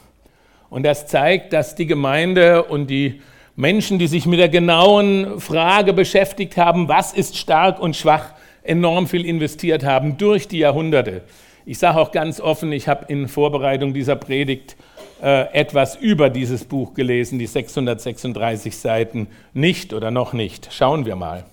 Und 0.68 0.84
das 0.84 1.06
zeigt, 1.06 1.52
dass 1.52 1.76
die 1.76 1.86
Gemeinde 1.86 2.64
und 2.64 2.88
die 2.88 3.20
Menschen, 3.54 3.98
die 3.98 4.06
sich 4.06 4.26
mit 4.26 4.40
der 4.40 4.48
genauen 4.48 5.38
Frage 5.38 5.92
beschäftigt 5.92 6.56
haben, 6.56 6.88
was 6.88 7.12
ist 7.12 7.36
stark 7.36 7.78
und 7.78 7.94
schwach, 7.94 8.32
enorm 8.62 9.06
viel 9.06 9.26
investiert 9.26 9.84
haben 9.84 10.16
durch 10.16 10.48
die 10.48 10.58
Jahrhunderte. 10.58 11.22
Ich 11.64 11.78
sage 11.78 11.98
auch 11.98 12.10
ganz 12.10 12.40
offen, 12.40 12.72
ich 12.72 12.88
habe 12.88 13.06
in 13.08 13.28
Vorbereitung 13.28 13.94
dieser 13.94 14.16
Predigt 14.16 14.76
äh, 15.22 15.52
etwas 15.52 15.96
über 15.96 16.30
dieses 16.30 16.64
Buch 16.64 16.94
gelesen, 16.94 17.38
die 17.38 17.46
636 17.46 18.76
Seiten 18.76 19.28
nicht 19.54 19.92
oder 19.92 20.10
noch 20.10 20.32
nicht. 20.32 20.72
Schauen 20.72 21.06
wir 21.06 21.14
mal. 21.14 21.44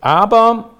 Aber 0.00 0.70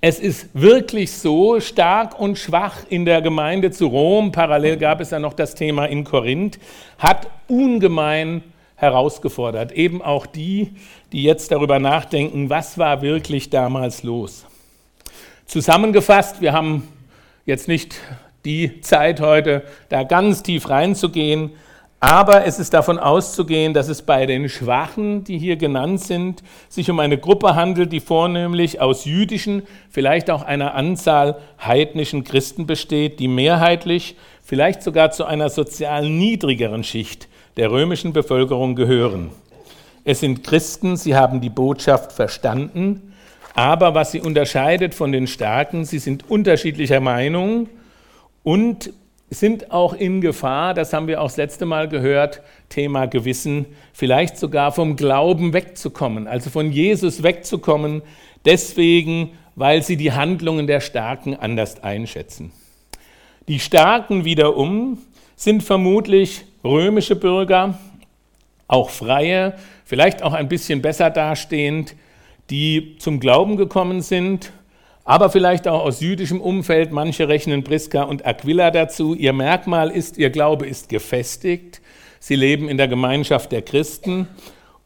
es 0.00 0.20
ist 0.20 0.48
wirklich 0.54 1.12
so 1.12 1.60
stark 1.60 2.18
und 2.18 2.38
schwach 2.38 2.78
in 2.88 3.04
der 3.04 3.20
Gemeinde 3.20 3.70
zu 3.70 3.88
Rom, 3.88 4.32
parallel 4.32 4.76
gab 4.76 5.00
es 5.00 5.10
ja 5.10 5.18
noch 5.18 5.34
das 5.34 5.54
Thema 5.54 5.86
in 5.86 6.04
Korinth, 6.04 6.58
hat 6.98 7.26
ungemein 7.48 8.42
herausgefordert. 8.76 9.72
Eben 9.72 10.00
auch 10.00 10.24
die, 10.24 10.70
die 11.12 11.24
jetzt 11.24 11.50
darüber 11.50 11.80
nachdenken, 11.80 12.48
was 12.48 12.78
war 12.78 13.02
wirklich 13.02 13.50
damals 13.50 14.04
los. 14.04 14.46
Zusammengefasst, 15.46 16.40
wir 16.40 16.52
haben 16.52 16.86
jetzt 17.48 17.66
nicht 17.66 17.96
die 18.44 18.82
Zeit 18.82 19.20
heute, 19.20 19.62
da 19.88 20.04
ganz 20.04 20.42
tief 20.42 20.68
reinzugehen. 20.68 21.50
Aber 21.98 22.44
es 22.44 22.60
ist 22.60 22.74
davon 22.74 22.98
auszugehen, 22.98 23.74
dass 23.74 23.88
es 23.88 24.02
bei 24.02 24.26
den 24.26 24.48
Schwachen, 24.48 25.24
die 25.24 25.38
hier 25.38 25.56
genannt 25.56 26.00
sind, 26.00 26.44
sich 26.68 26.90
um 26.90 27.00
eine 27.00 27.18
Gruppe 27.18 27.56
handelt, 27.56 27.90
die 27.90 27.98
vornehmlich 27.98 28.80
aus 28.80 29.04
jüdischen, 29.04 29.62
vielleicht 29.90 30.30
auch 30.30 30.42
einer 30.42 30.74
Anzahl 30.74 31.38
heidnischen 31.60 32.22
Christen 32.22 32.66
besteht, 32.66 33.18
die 33.18 33.26
mehrheitlich, 33.26 34.14
vielleicht 34.44 34.82
sogar 34.82 35.10
zu 35.10 35.24
einer 35.24 35.48
sozial 35.48 36.08
niedrigeren 36.08 36.84
Schicht 36.84 37.28
der 37.56 37.72
römischen 37.72 38.12
Bevölkerung 38.12 38.76
gehören. 38.76 39.30
Es 40.04 40.20
sind 40.20 40.44
Christen, 40.44 40.96
sie 40.96 41.16
haben 41.16 41.40
die 41.40 41.50
Botschaft 41.50 42.12
verstanden, 42.12 43.07
aber 43.58 43.92
was 43.92 44.12
sie 44.12 44.20
unterscheidet 44.20 44.94
von 44.94 45.10
den 45.10 45.26
Starken, 45.26 45.84
sie 45.84 45.98
sind 45.98 46.30
unterschiedlicher 46.30 47.00
Meinung 47.00 47.68
und 48.44 48.92
sind 49.30 49.72
auch 49.72 49.94
in 49.94 50.20
Gefahr, 50.20 50.74
das 50.74 50.92
haben 50.92 51.08
wir 51.08 51.20
auch 51.20 51.26
das 51.26 51.38
letzte 51.38 51.66
Mal 51.66 51.88
gehört, 51.88 52.40
Thema 52.68 53.06
Gewissen, 53.06 53.66
vielleicht 53.92 54.38
sogar 54.38 54.70
vom 54.70 54.94
Glauben 54.94 55.54
wegzukommen, 55.54 56.28
also 56.28 56.50
von 56.50 56.70
Jesus 56.70 57.24
wegzukommen, 57.24 58.02
deswegen, 58.44 59.32
weil 59.56 59.82
sie 59.82 59.96
die 59.96 60.12
Handlungen 60.12 60.68
der 60.68 60.80
Starken 60.80 61.34
anders 61.34 61.82
einschätzen. 61.82 62.52
Die 63.48 63.58
Starken 63.58 64.24
wiederum 64.24 64.98
sind 65.34 65.64
vermutlich 65.64 66.44
römische 66.62 67.16
Bürger, 67.16 67.76
auch 68.68 68.90
Freie, 68.90 69.54
vielleicht 69.84 70.22
auch 70.22 70.32
ein 70.32 70.48
bisschen 70.48 70.80
besser 70.80 71.10
dastehend, 71.10 71.96
die 72.50 72.96
zum 72.98 73.20
Glauben 73.20 73.56
gekommen 73.56 74.00
sind 74.00 74.52
aber 75.08 75.30
vielleicht 75.30 75.66
auch 75.66 75.84
aus 75.84 76.00
jüdischem 76.00 76.38
Umfeld. 76.38 76.92
Manche 76.92 77.28
rechnen 77.28 77.64
Priska 77.64 78.02
und 78.02 78.26
Aquila 78.26 78.70
dazu. 78.70 79.14
Ihr 79.14 79.32
Merkmal 79.32 79.90
ist, 79.90 80.18
ihr 80.18 80.28
Glaube 80.28 80.66
ist 80.66 80.90
gefestigt. 80.90 81.80
Sie 82.20 82.36
leben 82.36 82.68
in 82.68 82.76
der 82.76 82.88
Gemeinschaft 82.88 83.50
der 83.50 83.62
Christen 83.62 84.28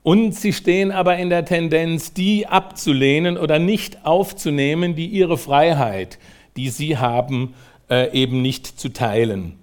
und 0.05 0.37
sie 0.37 0.53
stehen 0.53 0.93
aber 0.93 1.17
in 1.17 1.29
der 1.29 1.45
Tendenz, 1.45 2.13
die 2.15 2.47
abzulehnen 2.47 3.37
oder 3.37 3.59
nicht 3.59 4.07
aufzunehmen, 4.07 4.95
die 4.95 5.09
ihre 5.09 5.37
Freiheit, 5.37 6.21
die 6.57 6.69
sie 6.69 6.99
haben, 6.99 7.55
äh, 7.91 8.13
eben 8.17 8.43
nicht 8.43 8.79
zu 8.79 8.91
teilen 8.91 9.59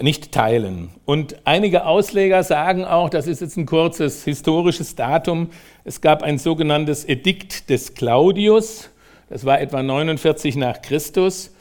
nicht 0.00 0.32
teilen. 0.32 0.90
Und 1.04 1.36
einige 1.44 1.86
Ausleger 1.86 2.42
sagen 2.42 2.84
auch, 2.84 3.10
das 3.10 3.26
ist 3.26 3.40
jetzt 3.40 3.56
ein 3.56 3.66
kurzes 3.66 4.24
historisches 4.24 4.96
Datum, 4.96 5.50
es 5.84 6.00
gab 6.00 6.22
ein 6.22 6.38
sogenanntes 6.38 7.04
Edikt 7.04 7.68
des 7.68 7.94
Claudius, 7.94 8.90
das 9.28 9.44
war 9.44 9.60
etwa 9.60 9.82
49 9.82 10.56
nach 10.56 10.80
Christus. 10.80 11.54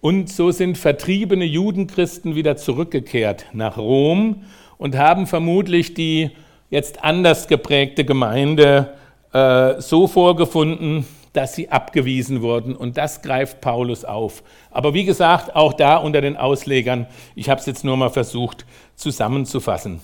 Und 0.00 0.30
so 0.30 0.50
sind 0.52 0.78
vertriebene 0.78 1.44
Judenchristen 1.44 2.34
wieder 2.34 2.56
zurückgekehrt 2.56 3.46
nach 3.52 3.76
Rom 3.76 4.44
und 4.78 4.96
haben 4.96 5.26
vermutlich 5.26 5.94
die 5.94 6.30
jetzt 6.70 7.02
anders 7.02 7.48
geprägte 7.48 8.04
Gemeinde 8.04 8.94
äh, 9.32 9.80
so 9.80 10.06
vorgefunden, 10.06 11.04
dass 11.32 11.54
sie 11.54 11.70
abgewiesen 11.70 12.42
wurden. 12.42 12.76
Und 12.76 12.96
das 12.96 13.22
greift 13.22 13.60
Paulus 13.60 14.04
auf. 14.04 14.42
Aber 14.70 14.94
wie 14.94 15.04
gesagt, 15.04 15.54
auch 15.56 15.72
da 15.72 15.96
unter 15.96 16.20
den 16.20 16.36
Auslegern, 16.36 17.06
ich 17.34 17.48
habe 17.50 17.60
es 17.60 17.66
jetzt 17.66 17.84
nur 17.84 17.96
mal 17.96 18.10
versucht 18.10 18.66
zusammenzufassen. 18.94 20.00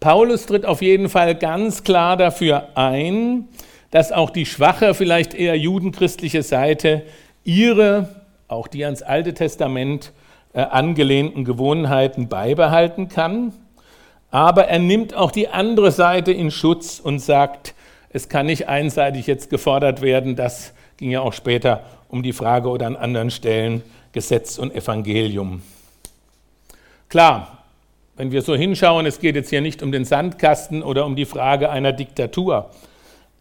Paulus 0.00 0.46
tritt 0.46 0.64
auf 0.64 0.80
jeden 0.80 1.08
Fall 1.08 1.34
ganz 1.34 1.82
klar 1.82 2.16
dafür 2.16 2.68
ein, 2.76 3.48
dass 3.90 4.12
auch 4.12 4.30
die 4.30 4.46
schwache, 4.46 4.94
vielleicht 4.94 5.34
eher 5.34 5.56
judenchristliche 5.56 6.42
Seite 6.42 7.02
ihre, 7.42 8.08
auch 8.46 8.68
die 8.68 8.84
ans 8.84 9.02
Alte 9.02 9.34
Testament 9.34 10.12
äh, 10.52 10.60
angelehnten 10.60 11.44
Gewohnheiten 11.44 12.28
beibehalten 12.28 13.08
kann. 13.08 13.52
Aber 14.30 14.66
er 14.66 14.78
nimmt 14.78 15.14
auch 15.14 15.32
die 15.32 15.48
andere 15.48 15.90
Seite 15.90 16.32
in 16.32 16.50
Schutz 16.50 17.00
und 17.00 17.18
sagt, 17.18 17.74
es 18.10 18.28
kann 18.28 18.46
nicht 18.46 18.68
einseitig 18.68 19.26
jetzt 19.26 19.50
gefordert 19.50 20.00
werden, 20.00 20.36
das 20.36 20.74
ging 20.96 21.10
ja 21.10 21.20
auch 21.20 21.32
später 21.32 21.82
um 22.08 22.22
die 22.22 22.32
Frage 22.32 22.68
oder 22.68 22.86
an 22.86 22.96
anderen 22.96 23.30
Stellen 23.30 23.82
Gesetz 24.12 24.58
und 24.58 24.74
Evangelium. 24.74 25.62
Klar, 27.08 27.57
wenn 28.18 28.32
wir 28.32 28.42
so 28.42 28.56
hinschauen, 28.56 29.06
es 29.06 29.20
geht 29.20 29.36
jetzt 29.36 29.48
hier 29.48 29.60
nicht 29.60 29.80
um 29.80 29.92
den 29.92 30.04
Sandkasten 30.04 30.82
oder 30.82 31.06
um 31.06 31.14
die 31.14 31.24
Frage 31.24 31.70
einer 31.70 31.92
Diktatur, 31.92 32.70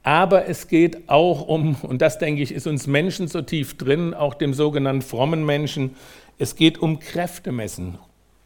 aber 0.03 0.45
es 0.45 0.67
geht 0.67 1.09
auch 1.09 1.47
um, 1.47 1.75
und 1.81 2.01
das 2.01 2.19
denke 2.19 2.43
ich, 2.43 2.53
ist 2.53 2.67
uns 2.67 2.85
Menschen 2.85 3.27
so 3.27 3.41
tief 3.41 3.75
drin, 3.75 4.13
auch 4.13 4.35
dem 4.35 4.53
sogenannten 4.53 5.01
frommen 5.01 5.45
Menschen, 5.45 5.95
es 6.37 6.55
geht 6.55 6.77
um 6.77 6.99
Kräftemessen, 6.99 7.97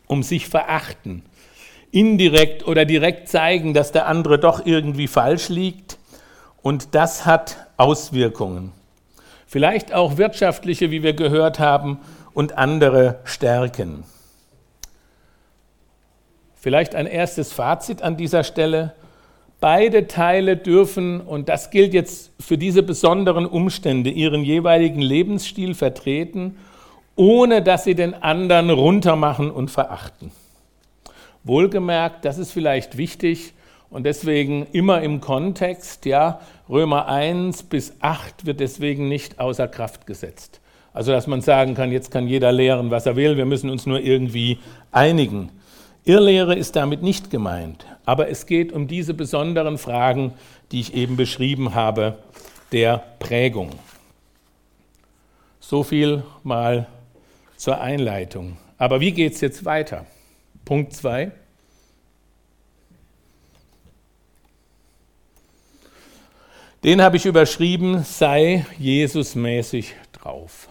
um 0.07 0.23
sich 0.23 0.47
verachten, 0.47 1.23
indirekt 1.91 2.65
oder 2.65 2.85
direkt 2.85 3.27
zeigen, 3.27 3.73
dass 3.73 3.91
der 3.91 4.07
andere 4.07 4.39
doch 4.39 4.65
irgendwie 4.65 5.07
falsch 5.07 5.50
liegt. 5.50 5.97
Und 6.61 6.95
das 6.95 7.25
hat 7.25 7.57
Auswirkungen. 7.75 8.71
Vielleicht 9.45 9.93
auch 9.93 10.15
wirtschaftliche, 10.17 10.91
wie 10.91 11.03
wir 11.03 11.13
gehört 11.13 11.59
haben, 11.59 12.00
und 12.33 12.57
andere 12.57 13.19
Stärken. 13.25 14.05
Vielleicht 16.62 16.94
ein 16.94 17.08
erstes 17.08 17.51
Fazit 17.51 18.03
an 18.03 18.18
dieser 18.18 18.44
Stelle. 18.44 18.94
Beide 19.60 20.06
Teile 20.06 20.58
dürfen, 20.58 21.20
und 21.20 21.50
das 21.50 21.72
gilt 21.72 21.91
jetzt 21.91 22.32
für 22.39 22.56
diese 22.56 22.84
besonderen 22.84 23.48
Umstände, 23.48 24.12
ihren 24.12 24.44
jeweiligen 24.44 25.01
Lebensstil 25.01 25.74
vertreten, 25.74 26.56
ohne 27.15 27.63
dass 27.63 27.84
sie 27.84 27.96
den 27.96 28.13
anderen 28.13 28.70
runtermachen 28.70 29.50
und 29.50 29.72
verachten. 29.72 30.30
Wohlgemerkt, 31.44 32.25
das 32.25 32.38
ist 32.38 32.51
vielleicht 32.51 32.96
wichtig 32.96 33.53
und 33.89 34.03
deswegen 34.03 34.68
immer 34.72 35.01
im 35.01 35.20
Kontext, 35.20 36.06
ja, 36.06 36.41
Römer 36.70 37.08
1 37.08 37.63
bis 37.63 37.94
8 38.01 38.46
wird 38.46 38.60
deswegen 38.60 39.08
nicht 39.08 39.39
außer 39.39 39.68
Kraft 39.68 40.06
gesetzt. 40.06 40.62
Also, 40.94 41.12
dass 41.12 41.25
man 41.25 41.41
sagen 41.41 41.74
kann, 41.74 41.91
jetzt 41.91 42.12
kann 42.12 42.27
jeder 42.27 42.51
lehren, 42.51 42.91
was 42.91 43.08
er 43.08 43.15
will, 43.15 43.36
wir 43.36 43.46
müssen 43.46 43.72
uns 43.72 43.88
nur 43.88 44.00
irgendwie 44.00 44.60
einigen. 44.91 45.50
Irrlehre 46.03 46.55
ist 46.55 46.75
damit 46.75 47.03
nicht 47.03 47.29
gemeint, 47.29 47.86
aber 48.05 48.29
es 48.29 48.48
geht 48.48 48.74
um 48.74 48.88
diese 48.88 49.13
besonderen 49.13 49.77
Fragen, 49.77 50.34
die 50.72 50.79
ich 50.79 50.96
eben 50.96 51.15
beschrieben 51.15 51.75
habe, 51.75 52.17
der 52.72 52.98
Prägung. 53.20 53.70
So 55.60 55.84
viel 55.84 56.24
mal 56.43 56.88
zur 57.55 57.79
Einleitung. 57.79 58.58
Aber 58.79 59.00
wie 59.00 59.12
geht 59.12 59.34
es 59.34 59.41
jetzt 59.41 59.63
weiter? 59.63 60.08
Punkt 60.65 60.93
2. 60.93 61.31
Den 66.84 67.00
habe 67.00 67.17
ich 67.17 67.27
überschrieben, 67.27 68.03
sei 68.03 68.65
Jesusmäßig 68.79 69.93
drauf. 70.13 70.67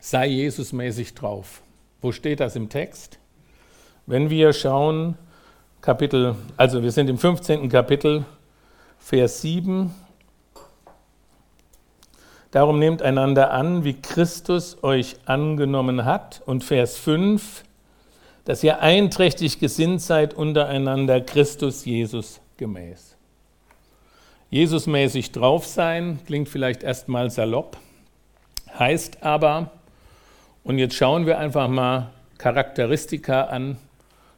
Sei 0.00 0.26
Jesusmäßig 0.26 1.14
drauf. 1.14 1.62
Wo 2.06 2.12
steht 2.12 2.38
das 2.38 2.54
im 2.54 2.68
Text? 2.68 3.18
Wenn 4.06 4.30
wir 4.30 4.52
schauen, 4.52 5.18
Kapitel, 5.80 6.36
also 6.56 6.84
wir 6.84 6.92
sind 6.92 7.10
im 7.10 7.18
15. 7.18 7.68
Kapitel, 7.68 8.24
Vers 8.96 9.42
7. 9.42 9.92
Darum 12.52 12.78
nehmt 12.78 13.02
einander 13.02 13.50
an, 13.50 13.82
wie 13.82 14.00
Christus 14.00 14.84
euch 14.84 15.16
angenommen 15.24 16.04
hat. 16.04 16.44
Und 16.46 16.62
Vers 16.62 16.96
5, 16.96 17.64
dass 18.44 18.62
ihr 18.62 18.78
einträchtig 18.78 19.58
gesinnt 19.58 20.00
seid 20.00 20.32
untereinander, 20.32 21.20
Christus 21.20 21.86
Jesus 21.86 22.40
gemäß. 22.56 23.16
Jesusmäßig 24.50 25.32
drauf 25.32 25.66
sein, 25.66 26.20
klingt 26.24 26.48
vielleicht 26.48 26.84
erstmal 26.84 27.30
salopp, 27.30 27.76
heißt 28.78 29.24
aber, 29.24 29.72
und 30.66 30.78
jetzt 30.78 30.96
schauen 30.96 31.26
wir 31.26 31.38
einfach 31.38 31.68
mal 31.68 32.10
Charakteristika 32.38 33.44
an, 33.44 33.78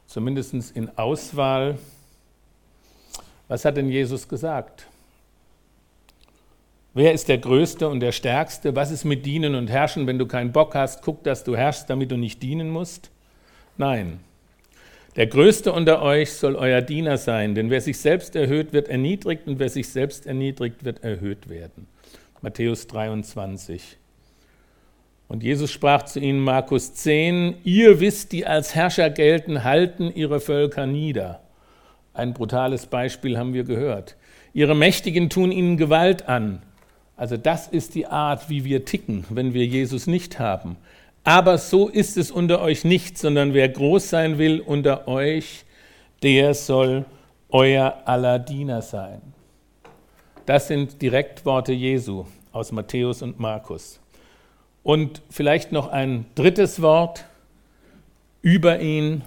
zumindest 0.05 0.53
in 0.75 0.95
Auswahl. 0.95 1.79
Was 3.47 3.65
hat 3.65 3.77
denn 3.77 3.89
Jesus 3.89 4.27
gesagt? 4.27 4.85
Wer 6.93 7.13
ist 7.13 7.29
der 7.29 7.39
Größte 7.39 7.87
und 7.87 7.99
der 7.99 8.11
Stärkste? 8.11 8.75
Was 8.75 8.91
ist 8.91 9.05
mit 9.05 9.25
Dienen 9.25 9.55
und 9.55 9.71
Herrschen? 9.71 10.05
Wenn 10.05 10.19
du 10.19 10.27
keinen 10.27 10.51
Bock 10.51 10.75
hast, 10.75 11.01
guck, 11.01 11.23
dass 11.23 11.43
du 11.43 11.57
herrschst, 11.57 11.89
damit 11.89 12.11
du 12.11 12.17
nicht 12.17 12.43
dienen 12.43 12.69
musst. 12.69 13.09
Nein. 13.77 14.19
Der 15.15 15.25
Größte 15.25 15.73
unter 15.73 16.03
euch 16.03 16.33
soll 16.33 16.55
euer 16.55 16.81
Diener 16.81 17.17
sein, 17.17 17.55
denn 17.55 17.71
wer 17.71 17.81
sich 17.81 17.97
selbst 17.97 18.35
erhöht, 18.35 18.71
wird 18.71 18.87
erniedrigt 18.87 19.47
und 19.47 19.57
wer 19.57 19.69
sich 19.69 19.89
selbst 19.89 20.27
erniedrigt, 20.27 20.85
wird 20.85 21.03
erhöht 21.03 21.49
werden. 21.49 21.87
Matthäus 22.41 22.85
23. 22.85 23.98
Und 25.29 25.43
Jesus 25.43 25.71
sprach 25.71 26.03
zu 26.03 26.19
ihnen, 26.19 26.39
Markus 26.39 26.95
10, 26.95 27.57
ihr 27.63 27.99
wisst, 27.99 28.31
die 28.31 28.47
als 28.47 28.73
Herrscher 28.73 29.11
gelten, 29.11 29.63
halten 29.63 30.11
ihre 30.13 30.39
Völker 30.39 30.87
nieder. 30.87 31.41
Ein 32.15 32.33
brutales 32.33 32.87
Beispiel 32.87 33.37
haben 33.37 33.53
wir 33.53 33.63
gehört. 33.63 34.17
Ihre 34.53 34.75
Mächtigen 34.75 35.29
tun 35.29 35.51
ihnen 35.51 35.77
Gewalt 35.77 36.27
an. 36.27 36.63
Also 37.15 37.37
das 37.37 37.67
ist 37.67 37.93
die 37.93 38.07
Art, 38.07 38.49
wie 38.49 38.65
wir 38.65 38.85
ticken, 38.85 39.23
wenn 39.29 39.53
wir 39.53 39.67
Jesus 39.67 40.07
nicht 40.07 40.39
haben. 40.39 40.77
Aber 41.23 41.59
so 41.59 41.87
ist 41.87 42.17
es 42.17 42.31
unter 42.31 42.59
euch 42.61 42.83
nicht, 42.83 43.19
sondern 43.19 43.53
wer 43.53 43.69
groß 43.69 44.09
sein 44.09 44.39
will 44.39 44.61
unter 44.61 45.07
euch, 45.07 45.63
der 46.23 46.55
soll 46.55 47.05
euer 47.49 48.01
aller 48.05 48.39
Diener 48.39 48.81
sein. 48.81 49.21
Das 50.47 50.67
sind 50.67 51.03
Direktworte 51.03 51.71
Jesu 51.71 52.25
aus 52.51 52.71
Matthäus 52.71 53.21
und 53.21 53.39
Markus. 53.39 53.99
Und 54.83 55.21
vielleicht 55.29 55.71
noch 55.71 55.87
ein 55.87 56.25
drittes 56.35 56.81
Wort 56.81 57.25
über 58.41 58.79
ihn, 58.79 59.23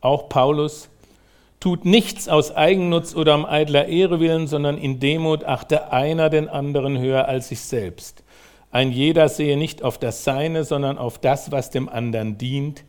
auch 0.00 0.28
Paulus. 0.28 0.88
Tut 1.60 1.84
nichts 1.84 2.28
aus 2.28 2.54
Eigennutz 2.54 3.14
oder 3.14 3.34
um 3.34 3.44
eitler 3.44 3.86
Ehre 3.86 4.20
willen, 4.20 4.46
sondern 4.46 4.78
in 4.78 5.00
Demut 5.00 5.44
achte 5.44 5.92
einer 5.92 6.30
den 6.30 6.48
anderen 6.48 6.98
höher 6.98 7.26
als 7.26 7.48
sich 7.48 7.60
selbst. 7.60 8.22
Ein 8.70 8.92
jeder 8.92 9.28
sehe 9.28 9.56
nicht 9.56 9.82
auf 9.82 9.98
das 9.98 10.24
Seine, 10.24 10.64
sondern 10.64 10.98
auf 10.98 11.18
das, 11.18 11.50
was 11.50 11.70
dem 11.70 11.88
anderen 11.88 12.38
dient. 12.38 12.84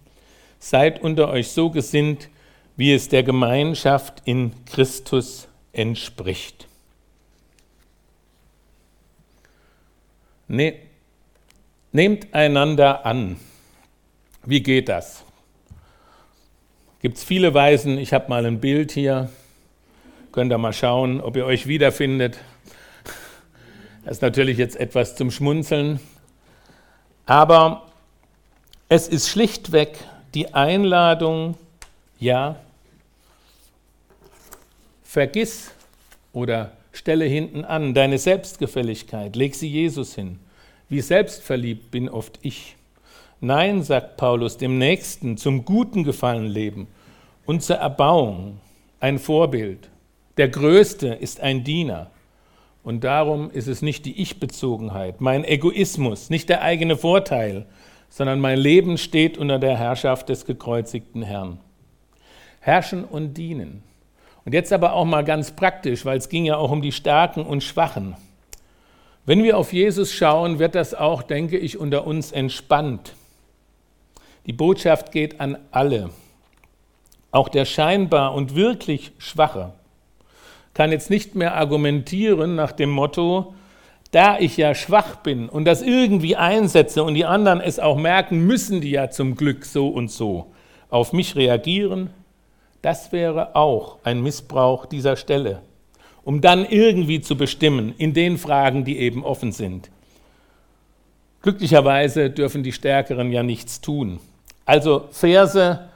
Seid 0.60 1.02
unter 1.02 1.30
euch 1.30 1.50
so 1.50 1.70
gesinnt, 1.70 2.30
wie 2.76 2.94
es 2.94 3.10
der 3.10 3.24
Gemeinschaft 3.24 4.22
in 4.26 4.54
Christus 4.66 5.48
entspricht. 5.72 6.68
Nee, 10.48 10.80
Nehmt 11.92 12.34
einander 12.36 13.06
an. 13.06 13.38
Wie 14.46 14.62
geht 14.62 14.90
das? 14.90 15.24
Gibt 17.02 17.18
es 17.18 17.24
viele 17.24 17.54
Weisen. 17.54 17.98
Ich 17.98 18.14
habe 18.14 18.30
mal 18.30 18.46
ein 18.46 18.60
Bild 18.60 18.92
hier. 18.92 19.30
Könnt 20.32 20.52
ihr 20.52 20.58
mal 20.60 20.74
schauen, 20.74 21.20
ob 21.20 21.36
ihr 21.36 21.46
euch 21.46 21.66
wiederfindet. 21.66 22.38
Das 24.06 24.18
ist 24.18 24.22
natürlich 24.22 24.58
jetzt 24.60 24.76
etwas 24.76 25.16
zum 25.16 25.32
Schmunzeln. 25.32 26.00
Aber 27.26 27.88
es 28.88 29.08
ist 29.08 29.30
schlichtweg 29.30 29.98
die 30.36 30.54
Einladung, 30.54 31.58
ja, 32.20 32.58
vergiss 35.04 35.72
oder 36.34 36.72
stelle 36.92 37.26
hinten 37.26 37.66
an 37.66 37.96
deine 37.96 38.20
Selbstgefälligkeit, 38.20 39.36
leg 39.36 39.56
sie 39.56 39.70
Jesus 39.70 40.14
hin. 40.14 40.40
Wie 40.90 41.02
selbstverliebt 41.02 41.92
bin 41.92 42.10
oft 42.10 42.40
ich. 42.42 42.76
Nein, 43.42 43.84
sagt 43.84 44.18
Paulus, 44.18 44.58
dem 44.58 44.80
Nächsten 44.80 45.38
zum 45.38 45.64
guten 45.64 46.04
Gefallen 46.04 46.48
leben 46.48 46.88
und 47.46 47.62
zur 47.62 47.78
Erbauung 47.78 48.60
ein 49.00 49.20
Vorbild. 49.20 49.90
Der 50.38 50.50
Größte 50.50 51.10
ist 51.10 51.40
ein 51.42 51.64
Diener. 51.64 52.10
Und 52.84 53.04
darum 53.04 53.52
ist 53.52 53.68
es 53.68 53.82
nicht 53.82 54.06
die 54.06 54.20
Ich-Bezogenheit, 54.20 55.22
mein 55.22 55.44
Egoismus, 55.44 56.30
nicht 56.30 56.50
der 56.50 56.64
eigene 56.64 56.98
Vorteil, 56.98 57.66
sondern 58.10 58.40
mein 58.40 58.58
Leben 58.58 58.98
steht 58.98 59.38
unter 59.38 59.60
der 59.60 59.78
Herrschaft 59.78 60.30
des 60.30 60.46
gekreuzigten 60.46 61.22
Herrn. 61.22 61.60
Herrschen 62.62 63.06
und 63.06 63.36
dienen. 63.36 63.84
Und 64.44 64.54
jetzt 64.54 64.74
aber 64.74 64.94
auch 64.94 65.06
mal 65.06 65.24
ganz 65.24 65.52
praktisch, 65.52 66.04
weil 66.06 66.18
es 66.18 66.30
ging 66.30 66.46
ja 66.46 66.58
auch 66.58 66.72
um 66.72 66.82
die 66.82 66.92
Starken 66.92 67.46
und 67.46 67.64
Schwachen. 67.64 68.16
Wenn 69.30 69.44
wir 69.44 69.60
auf 69.60 69.74
Jesus 69.74 70.12
schauen, 70.12 70.58
wird 70.58 70.74
das 70.74 70.96
auch, 70.96 71.22
denke 71.22 71.56
ich, 71.56 71.78
unter 71.78 72.08
uns 72.08 72.32
entspannt. 72.32 73.14
Die 74.48 74.54
Botschaft 74.54 75.12
geht 75.12 75.40
an 75.40 75.60
alle. 75.70 76.10
Auch 77.30 77.48
der 77.48 77.66
scheinbar 77.66 78.34
und 78.34 78.56
wirklich 78.56 79.12
Schwache 79.20 79.74
kann 80.74 80.92
jetzt 80.92 81.12
nicht 81.12 81.36
mehr 81.36 81.54
argumentieren 81.54 82.56
nach 82.56 82.72
dem 82.72 82.90
Motto, 82.90 83.54
da 84.10 84.40
ich 84.40 84.58
ja 84.58 84.74
schwach 84.74 85.18
bin 85.18 85.48
und 85.48 85.66
das 85.66 85.84
irgendwie 85.84 86.36
einsetze 86.36 87.04
und 87.04 87.14
die 87.14 87.26
anderen 87.26 87.62
es 87.62 87.78
auch 87.78 87.98
merken, 87.98 88.48
müssen 88.48 88.82
die 88.82 88.90
ja 88.90 89.12
zum 89.12 89.36
Glück 89.36 89.64
so 89.64 89.90
und 89.90 90.10
so 90.10 90.52
auf 90.90 91.14
mich 91.14 91.36
reagieren. 91.36 92.10
Das 92.82 93.12
wäre 93.12 93.56
auch 93.56 94.00
ein 94.04 94.24
Missbrauch 94.24 94.88
dieser 94.88 95.18
Stelle 95.18 95.62
um 96.24 96.42
dann 96.42 96.66
irgendwie 96.66 97.22
zu 97.22 97.36
bestimmen 97.36 97.94
in 97.98 98.14
den 98.14 98.38
Fragen, 98.38 98.86
die 98.86 99.00
eben 99.00 99.24
offen 99.24 99.52
sind. 99.52 99.90
Glücklicherweise 101.42 102.30
dürfen 102.30 102.64
die 102.64 102.74
Stärkeren 102.74 103.32
ja 103.32 103.44
nichts 103.44 103.82
tun. 103.82 104.20
Also 104.66 105.08
Verse, 105.12 105.88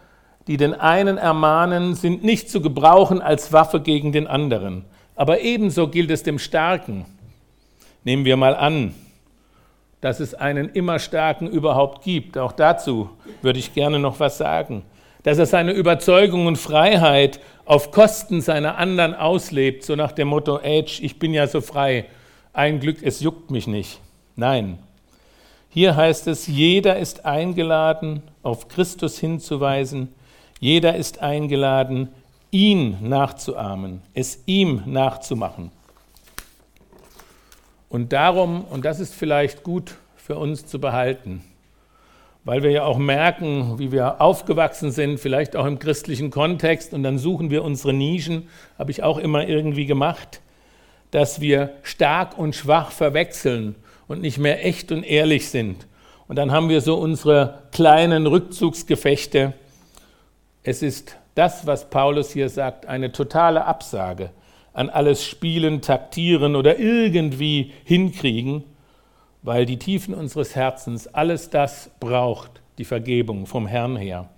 die 0.47 0.57
den 0.57 0.73
einen 0.73 1.17
ermahnen, 1.17 1.95
sind 1.95 2.23
nicht 2.23 2.49
zu 2.49 2.61
gebrauchen 2.61 3.21
als 3.21 3.51
Waffe 3.51 3.81
gegen 3.81 4.11
den 4.11 4.27
anderen. 4.27 4.85
Aber 5.15 5.41
ebenso 5.41 5.89
gilt 5.89 6.11
es 6.11 6.23
dem 6.23 6.39
Starken. 6.39 7.05
Nehmen 8.03 8.25
wir 8.25 8.37
mal 8.37 8.55
an, 8.55 8.95
dass 10.01 10.19
es 10.19 10.33
einen 10.33 10.69
immer 10.69 10.99
Starken 10.99 11.47
überhaupt 11.47 12.03
gibt. 12.03 12.37
Auch 12.37 12.51
dazu 12.51 13.09
würde 13.41 13.59
ich 13.59 13.73
gerne 13.73 13.99
noch 13.99 14.19
was 14.19 14.37
sagen 14.37 14.83
dass 15.23 15.37
er 15.37 15.45
seine 15.45 15.71
Überzeugung 15.71 16.45
und 16.47 16.57
Freiheit 16.57 17.39
auf 17.65 17.91
Kosten 17.91 18.41
seiner 18.41 18.77
anderen 18.77 19.13
auslebt, 19.13 19.83
so 19.83 19.95
nach 19.95 20.11
dem 20.11 20.27
Motto, 20.27 20.57
Age, 20.57 20.99
ich 21.01 21.19
bin 21.19 21.33
ja 21.33 21.47
so 21.47 21.61
frei, 21.61 22.05
ein 22.51 22.79
Glück, 22.79 22.97
es 23.01 23.21
juckt 23.21 23.51
mich 23.51 23.67
nicht. 23.67 23.99
Nein, 24.35 24.79
hier 25.69 25.95
heißt 25.95 26.27
es, 26.27 26.47
jeder 26.47 26.99
ist 26.99 27.25
eingeladen, 27.25 28.21
auf 28.43 28.67
Christus 28.67 29.17
hinzuweisen, 29.17 30.13
jeder 30.59 30.95
ist 30.95 31.21
eingeladen, 31.21 32.09
ihn 32.51 32.97
nachzuahmen, 33.01 34.01
es 34.13 34.43
ihm 34.45 34.83
nachzumachen. 34.85 35.71
Und 37.89 38.13
darum, 38.13 38.65
und 38.65 38.85
das 38.85 38.99
ist 38.99 39.13
vielleicht 39.13 39.63
gut 39.63 39.95
für 40.15 40.37
uns 40.37 40.65
zu 40.65 40.79
behalten, 40.79 41.43
weil 42.45 42.63
wir 42.63 42.71
ja 42.71 42.83
auch 42.83 42.97
merken, 42.97 43.79
wie 43.79 43.91
wir 43.91 44.19
aufgewachsen 44.21 44.91
sind, 44.91 45.19
vielleicht 45.19 45.55
auch 45.55 45.65
im 45.65 45.79
christlichen 45.79 46.29
Kontext, 46.29 46.93
und 46.93 47.03
dann 47.03 47.17
suchen 47.17 47.49
wir 47.49 47.63
unsere 47.63 47.93
Nischen, 47.93 48.49
habe 48.77 48.91
ich 48.91 49.03
auch 49.03 49.17
immer 49.17 49.47
irgendwie 49.47 49.85
gemacht, 49.85 50.41
dass 51.11 51.41
wir 51.41 51.71
stark 51.83 52.37
und 52.37 52.55
schwach 52.55 52.91
verwechseln 52.91 53.75
und 54.07 54.21
nicht 54.21 54.39
mehr 54.39 54.65
echt 54.65 54.91
und 54.91 55.03
ehrlich 55.03 55.49
sind. 55.49 55.87
Und 56.27 56.37
dann 56.37 56.51
haben 56.51 56.69
wir 56.69 56.81
so 56.81 56.95
unsere 56.95 57.63
kleinen 57.71 58.27
Rückzugsgefechte. 58.27 59.53
Es 60.63 60.81
ist 60.81 61.17
das, 61.35 61.67
was 61.67 61.89
Paulus 61.89 62.31
hier 62.31 62.49
sagt, 62.49 62.85
eine 62.87 63.11
totale 63.11 63.65
Absage 63.65 64.31
an 64.73 64.89
alles 64.89 65.23
Spielen, 65.23 65.81
Taktieren 65.81 66.55
oder 66.55 66.79
irgendwie 66.79 67.71
hinkriegen, 67.83 68.63
weil 69.43 69.65
die 69.65 69.77
Tiefen 69.77 70.13
unseres 70.13 70.55
Herzens 70.55 71.07
alles 71.07 71.49
das 71.49 71.91
braucht, 71.99 72.61
die 72.77 72.85
Vergebung 72.85 73.45
vom 73.45 73.67
Herrn 73.67 73.97
her. 73.97 74.29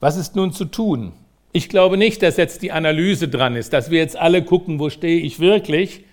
Was 0.00 0.16
ist 0.16 0.34
nun 0.34 0.52
zu 0.52 0.64
tun? 0.64 1.12
Ich 1.52 1.68
glaube 1.68 1.96
nicht, 1.96 2.22
dass 2.22 2.36
jetzt 2.36 2.62
die 2.62 2.72
Analyse 2.72 3.28
dran 3.28 3.56
ist, 3.56 3.72
dass 3.72 3.90
wir 3.90 3.98
jetzt 3.98 4.16
alle 4.16 4.42
gucken, 4.42 4.78
wo 4.78 4.90
stehe 4.90 5.20
ich 5.20 5.38
wirklich, 5.38 6.04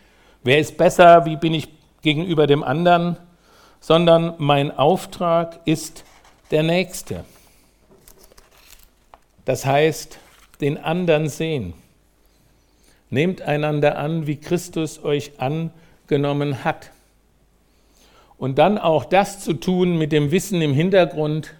wer 0.43 0.59
ist 0.59 0.77
besser, 0.77 1.25
wie 1.25 1.37
bin 1.37 1.53
ich 1.53 1.67
gegenüber 2.01 2.47
dem 2.47 2.63
anderen, 2.63 3.17
sondern 3.79 4.35
mein 4.37 4.71
Auftrag 4.71 5.59
ist 5.65 6.05
der 6.51 6.63
nächste. 6.63 7.25
Das 9.45 9.65
heißt, 9.65 10.19
den 10.61 10.77
anderen 10.77 11.27
sehen. 11.27 11.73
Nehmt 13.09 13.41
einander 13.41 13.97
an, 13.97 14.27
wie 14.27 14.37
Christus 14.37 15.03
euch 15.03 15.33
angenommen 15.39 16.63
hat. 16.63 16.92
Und 18.37 18.57
dann 18.57 18.77
auch 18.77 19.05
das 19.05 19.39
zu 19.39 19.53
tun 19.53 19.97
mit 19.97 20.11
dem 20.11 20.31
Wissen 20.31 20.61
im 20.61 20.73
Hintergrund, 20.73 21.53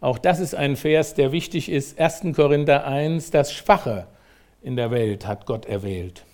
auch 0.00 0.18
das 0.18 0.40
ist 0.40 0.54
ein 0.54 0.76
Vers, 0.76 1.14
der 1.14 1.30
wichtig 1.30 1.68
ist. 1.68 1.98
1. 2.00 2.34
Korinther 2.34 2.86
1, 2.86 3.30
das 3.30 3.52
Schwache 3.52 4.06
in 4.60 4.74
der 4.74 4.90
Welt 4.90 5.26
hat 5.26 5.46
Gott 5.46 5.66
erwählt, 5.66 6.24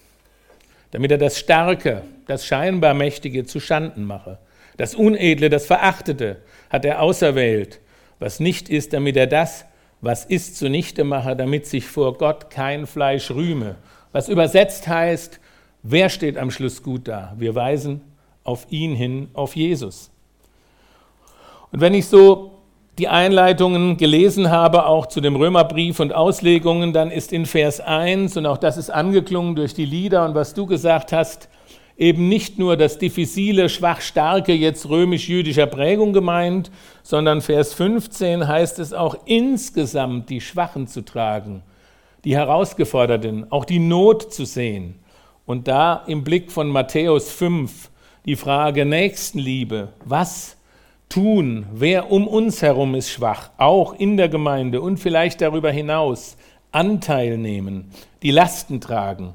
damit 0.90 1.10
er 1.10 1.18
das 1.18 1.38
Starke, 1.38 2.02
das 2.26 2.46
scheinbar 2.46 2.94
Mächtige 2.94 3.44
zu 3.44 3.60
Schanden 3.60 4.04
mache. 4.04 4.38
Das 4.78 4.94
Unedle, 4.94 5.50
das 5.50 5.66
Verachtete 5.66 6.36
hat 6.70 6.84
er 6.84 7.02
auserwählt, 7.02 7.80
was 8.18 8.40
nicht 8.40 8.70
ist, 8.70 8.94
damit 8.94 9.16
er 9.16 9.26
das, 9.26 9.66
was 10.00 10.24
ist, 10.24 10.56
zunichte 10.56 11.04
mache, 11.04 11.36
damit 11.36 11.66
sich 11.66 11.86
vor 11.86 12.16
Gott 12.16 12.48
kein 12.50 12.86
Fleisch 12.86 13.30
rühme. 13.30 13.76
Was 14.12 14.28
übersetzt 14.28 14.88
heißt, 14.88 15.40
wer 15.82 16.08
steht 16.08 16.38
am 16.38 16.50
Schluss 16.50 16.82
gut 16.82 17.08
da? 17.08 17.34
Wir 17.36 17.54
weisen 17.54 18.00
auf 18.48 18.66
ihn 18.70 18.94
hin, 18.94 19.28
auf 19.34 19.54
Jesus. 19.54 20.10
Und 21.70 21.82
wenn 21.82 21.92
ich 21.92 22.06
so 22.06 22.52
die 22.98 23.06
Einleitungen 23.06 23.98
gelesen 23.98 24.50
habe, 24.50 24.86
auch 24.86 25.04
zu 25.04 25.20
dem 25.20 25.36
Römerbrief 25.36 26.00
und 26.00 26.14
Auslegungen, 26.14 26.94
dann 26.94 27.10
ist 27.10 27.34
in 27.34 27.44
Vers 27.44 27.78
1, 27.78 28.38
und 28.38 28.46
auch 28.46 28.56
das 28.56 28.78
ist 28.78 28.88
angeklungen 28.88 29.54
durch 29.54 29.74
die 29.74 29.84
Lieder 29.84 30.24
und 30.24 30.34
was 30.34 30.54
du 30.54 30.64
gesagt 30.64 31.12
hast, 31.12 31.50
eben 31.98 32.30
nicht 32.30 32.58
nur 32.58 32.78
das 32.78 32.96
diffizile, 32.96 33.68
schwach-starke, 33.68 34.54
jetzt 34.54 34.88
römisch-jüdischer 34.88 35.66
Prägung 35.66 36.14
gemeint, 36.14 36.70
sondern 37.02 37.42
Vers 37.42 37.74
15 37.74 38.48
heißt 38.48 38.78
es 38.78 38.94
auch 38.94 39.14
insgesamt 39.26 40.30
die 40.30 40.40
Schwachen 40.40 40.86
zu 40.86 41.02
tragen, 41.02 41.62
die 42.24 42.34
Herausgeforderten, 42.34 43.52
auch 43.52 43.66
die 43.66 43.78
Not 43.78 44.32
zu 44.32 44.46
sehen. 44.46 44.94
Und 45.44 45.68
da 45.68 46.04
im 46.06 46.24
Blick 46.24 46.50
von 46.50 46.68
Matthäus 46.68 47.30
5 47.30 47.90
die 48.28 48.36
Frage 48.36 48.84
Nächstenliebe, 48.84 49.88
was 50.04 50.58
tun, 51.08 51.64
wer 51.72 52.12
um 52.12 52.28
uns 52.28 52.60
herum 52.60 52.94
ist 52.94 53.08
schwach, 53.10 53.48
auch 53.56 53.94
in 53.94 54.18
der 54.18 54.28
Gemeinde 54.28 54.82
und 54.82 54.98
vielleicht 54.98 55.40
darüber 55.40 55.70
hinaus, 55.70 56.36
Anteil 56.70 57.38
nehmen, 57.38 57.90
die 58.22 58.30
Lasten 58.30 58.82
tragen. 58.82 59.32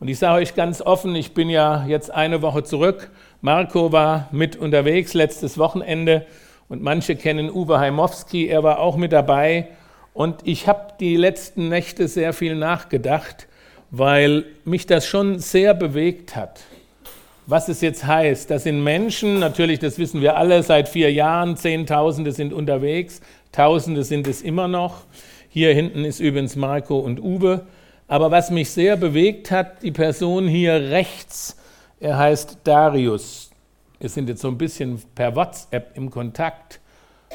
Und 0.00 0.08
ich 0.08 0.18
sage 0.18 0.40
euch 0.40 0.54
ganz 0.54 0.80
offen, 0.80 1.14
ich 1.14 1.34
bin 1.34 1.50
ja 1.50 1.84
jetzt 1.86 2.10
eine 2.10 2.40
Woche 2.40 2.64
zurück. 2.64 3.10
Marco 3.42 3.92
war 3.92 4.30
mit 4.32 4.56
unterwegs 4.56 5.12
letztes 5.12 5.58
Wochenende 5.58 6.24
und 6.70 6.82
manche 6.82 7.16
kennen 7.16 7.50
Uwe 7.50 7.78
Heimowski, 7.78 8.48
er 8.48 8.62
war 8.62 8.78
auch 8.78 8.96
mit 8.96 9.12
dabei. 9.12 9.68
Und 10.14 10.36
ich 10.44 10.66
habe 10.66 10.94
die 10.98 11.16
letzten 11.16 11.68
Nächte 11.68 12.08
sehr 12.08 12.32
viel 12.32 12.56
nachgedacht, 12.56 13.48
weil 13.90 14.46
mich 14.64 14.86
das 14.86 15.06
schon 15.06 15.40
sehr 15.40 15.74
bewegt 15.74 16.36
hat. 16.36 16.62
Was 17.46 17.68
es 17.68 17.82
jetzt 17.82 18.06
heißt, 18.06 18.50
das 18.50 18.62
sind 18.62 18.82
Menschen, 18.82 19.38
natürlich, 19.38 19.78
das 19.78 19.98
wissen 19.98 20.22
wir 20.22 20.36
alle, 20.36 20.62
seit 20.62 20.88
vier 20.88 21.12
Jahren, 21.12 21.56
Zehntausende 21.56 22.32
sind 22.32 22.52
unterwegs, 22.54 23.20
Tausende 23.54 24.02
sind 24.02 24.26
es 24.26 24.42
immer 24.42 24.66
noch. 24.66 25.02
Hier 25.48 25.72
hinten 25.72 26.04
ist 26.04 26.18
übrigens 26.18 26.56
Marco 26.56 26.98
und 26.98 27.20
Uwe. 27.20 27.66
Aber 28.08 28.32
was 28.32 28.50
mich 28.50 28.70
sehr 28.70 28.96
bewegt 28.96 29.52
hat, 29.52 29.84
die 29.84 29.92
Person 29.92 30.48
hier 30.48 30.72
rechts, 30.90 31.56
er 32.00 32.18
heißt 32.18 32.58
Darius. 32.64 33.52
Wir 34.00 34.08
sind 34.08 34.28
jetzt 34.28 34.40
so 34.40 34.48
ein 34.48 34.58
bisschen 34.58 35.00
per 35.14 35.36
WhatsApp 35.36 35.96
im 35.96 36.10
Kontakt. 36.10 36.80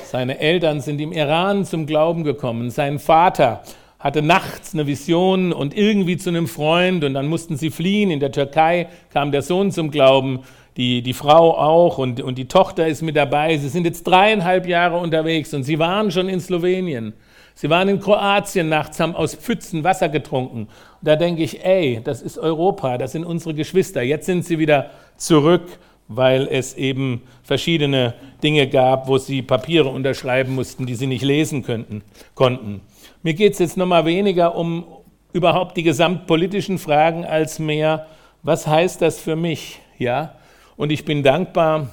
Seine 0.03 0.39
Eltern 0.39 0.81
sind 0.81 0.99
im 0.99 1.13
Iran 1.13 1.63
zum 1.63 1.85
Glauben 1.85 2.25
gekommen. 2.25 2.69
Sein 2.69 2.99
Vater 2.99 3.63
hatte 3.99 4.21
nachts 4.21 4.73
eine 4.73 4.88
Vision 4.88 5.51
und 5.51 5.75
irgendwie 5.75 6.17
zu 6.17 6.29
einem 6.29 6.47
Freund 6.47 7.03
und 7.03 7.13
dann 7.13 7.27
mussten 7.27 7.57
sie 7.57 7.69
fliehen. 7.69 8.12
In 8.12 8.21
der 8.21 8.31
Türkei 8.31 8.88
kam 9.12 9.31
der 9.31 9.41
Sohn 9.41 9.71
zum 9.71 9.91
Glauben, 9.91 10.39
die, 10.77 11.01
die 11.01 11.13
Frau 11.13 11.57
auch 11.57 11.97
und, 11.97 12.21
und 12.21 12.38
die 12.38 12.47
Tochter 12.47 12.88
ist 12.88 13.01
mit 13.01 13.17
dabei. 13.17 13.57
Sie 13.57 13.67
sind 13.67 13.85
jetzt 13.85 14.03
dreieinhalb 14.03 14.65
Jahre 14.65 14.97
unterwegs 14.97 15.53
und 15.53 15.63
sie 15.63 15.77
waren 15.77 16.09
schon 16.12 16.29
in 16.29 16.39
Slowenien. 16.39 17.13
Sie 17.53 17.69
waren 17.69 17.89
in 17.89 17.99
Kroatien 17.99 18.69
nachts, 18.69 19.01
haben 19.01 19.13
aus 19.13 19.35
Pfützen 19.35 19.83
Wasser 19.83 20.07
getrunken. 20.07 20.62
Und 20.62 20.69
da 21.01 21.17
denke 21.17 21.43
ich, 21.43 21.65
ey, 21.65 21.99
das 22.01 22.21
ist 22.21 22.38
Europa, 22.38 22.97
das 22.97 23.12
sind 23.12 23.25
unsere 23.25 23.53
Geschwister. 23.53 24.01
Jetzt 24.01 24.27
sind 24.27 24.45
sie 24.45 24.59
wieder 24.59 24.91
zurück, 25.17 25.63
weil 26.07 26.47
es 26.49 26.75
eben 26.75 27.23
verschiedene 27.43 28.13
Dinge 28.41 28.69
gab, 28.69 29.09
wo 29.09 29.17
sie 29.17 29.41
Papiere 29.41 29.89
unterschreiben 29.89 30.55
mussten, 30.55 30.85
die 30.85 30.95
sie 30.95 31.07
nicht 31.07 31.23
lesen 31.23 31.63
könnten, 31.63 32.01
konnten. 32.33 32.79
Mir 33.21 33.34
geht 33.34 33.53
es 33.53 33.60
jetzt 33.60 33.75
nochmal 33.75 34.05
weniger 34.05 34.55
um 34.55 34.86
überhaupt 35.34 35.75
die 35.75 35.84
gesamtpolitischen 35.84 36.77
Fragen 36.77 37.25
als 37.25 37.60
mehr, 37.60 38.08
was 38.43 38.65
heißt 38.65 39.01
das 39.01 39.19
für 39.19 39.36
mich? 39.36 39.82
Ja? 39.97 40.36
Und 40.77 40.89
ich 40.91 41.03
bin 41.03 41.21
dankbar 41.21 41.89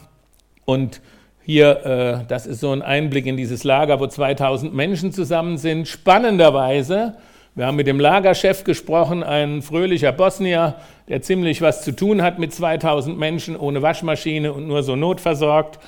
und 0.65 1.01
hier, 1.43 1.85
äh, 1.85 2.25
das 2.29 2.47
ist 2.47 2.61
so 2.61 2.71
ein 2.71 2.81
Einblick 2.81 3.27
in 3.27 3.37
dieses 3.37 3.65
Lager, 3.65 3.99
wo 3.99 4.07
2000 4.07 4.73
Menschen 4.73 5.13
zusammen 5.13 5.59
sind. 5.59 5.89
Spannenderweise, 5.89 7.17
wir 7.57 7.67
haben 7.67 7.77
mit 7.77 7.89
dem 7.89 7.99
Lagerchef 7.99 8.63
gesprochen, 8.63 9.25
ein 9.25 9.63
fröhlicher 9.63 10.13
Bosnier, 10.13 10.77
der 11.09 11.23
ziemlich 11.23 11.61
was 11.61 11.83
zu 11.83 11.91
tun 11.91 12.23
hat 12.23 12.39
mit 12.39 12.55
2000 12.55 13.19
Menschen, 13.19 13.57
ohne 13.57 13.83
Waschmaschine 13.83 14.53
und 14.53 14.69
nur 14.69 14.85
so 14.85 14.95
notversorgt. 14.95 15.81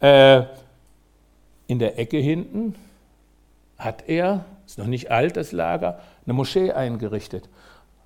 Äh, 0.00 0.42
in 1.66 1.78
der 1.78 1.98
Ecke 1.98 2.18
hinten 2.18 2.74
hat 3.78 4.04
er, 4.06 4.44
ist 4.72 4.78
noch 4.78 4.86
nicht 4.86 5.10
alt 5.10 5.36
das 5.36 5.52
Lager, 5.52 5.98
eine 6.24 6.32
Moschee 6.32 6.72
eingerichtet. 6.72 7.50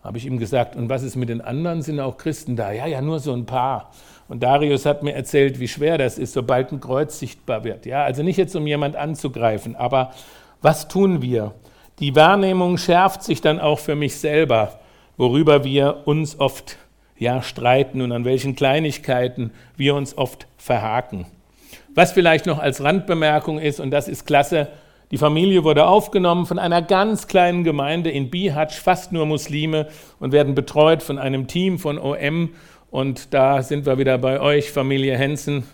Habe 0.03 0.19
ich 0.19 0.27
ihm 0.27 0.37
gesagt, 0.37 0.75
und 0.75 0.89
was 0.89 1.05
ist 1.05 1.15
mit 1.15 1.29
den 1.29 1.41
anderen? 1.41 1.81
Sind 1.81 2.01
auch 2.01 2.17
Christen 2.17 2.57
da? 2.57 2.73
Ja, 2.73 2.87
ja, 2.87 3.01
nur 3.01 3.21
so 3.21 3.33
ein 3.33 3.47
paar. 3.47 3.93
Und 4.27 4.43
Darius 4.43 4.85
hat 4.85 5.05
mir 5.05 5.15
erzählt, 5.15 5.61
wie 5.61 5.69
schwer 5.69 5.97
das 5.97 6.19
ist, 6.19 6.33
sobald 6.33 6.73
ein 6.73 6.81
Kreuz 6.81 7.21
sichtbar 7.21 7.63
wird. 7.63 7.87
Ja, 7.87 8.03
also 8.03 8.25
nicht 8.25 8.37
jetzt, 8.37 8.57
um 8.57 8.67
jemand 8.67 8.97
anzugreifen, 8.97 9.77
aber 9.77 10.13
was 10.61 10.89
tun 10.89 11.23
wir? 11.23 11.55
Die 12.01 12.17
Wahrnehmung 12.17 12.79
schärft 12.79 13.23
sich 13.23 13.41
dann 13.41 13.61
auch 13.61 13.79
für 13.79 13.95
mich 13.95 14.17
selber, 14.17 14.81
worüber 15.17 15.63
wir 15.63 16.03
uns 16.09 16.41
oft 16.41 16.79
ja, 17.17 17.43
streiten 17.43 18.03
und 18.03 18.11
an 18.11 18.25
welchen 18.25 18.57
Kleinigkeiten 18.57 19.53
wir 19.77 19.95
uns 19.95 20.19
oft 20.19 20.49
verhaken. 20.57 21.27
Was 21.95 22.11
vielleicht 22.11 22.47
noch 22.47 22.59
als 22.59 22.83
Randbemerkung 22.83 23.61
ist, 23.61 23.79
und 23.79 23.93
das 23.93 24.09
ist 24.09 24.27
klasse, 24.27 24.67
die 25.11 25.19
Familie 25.19 25.63
wurde 25.63 25.87
aufgenommen 25.87 26.47
von 26.47 26.59
einer 26.59 26.83
ganz 26.83 27.29
kleinen 27.29 27.63
Gemeinde 27.63 28.11
in 28.11 28.31
Bihać, 28.31 28.75
fast 28.75 29.13
nur 29.13 29.27
Muslime, 29.27 29.89
und 30.19 30.33
werden 30.33 30.55
betreut 30.55 31.03
von 31.03 31.19
einem 31.19 31.47
Team 31.47 31.79
von 31.79 31.99
OM 31.99 32.51
und 32.91 33.35
da 33.35 33.63
sind 33.63 33.87
wir 33.87 33.99
wieder 33.99 34.19
bei 34.19 34.41
euch, 34.41 34.71
Familie 34.71 35.17
Hensen. 35.19 35.65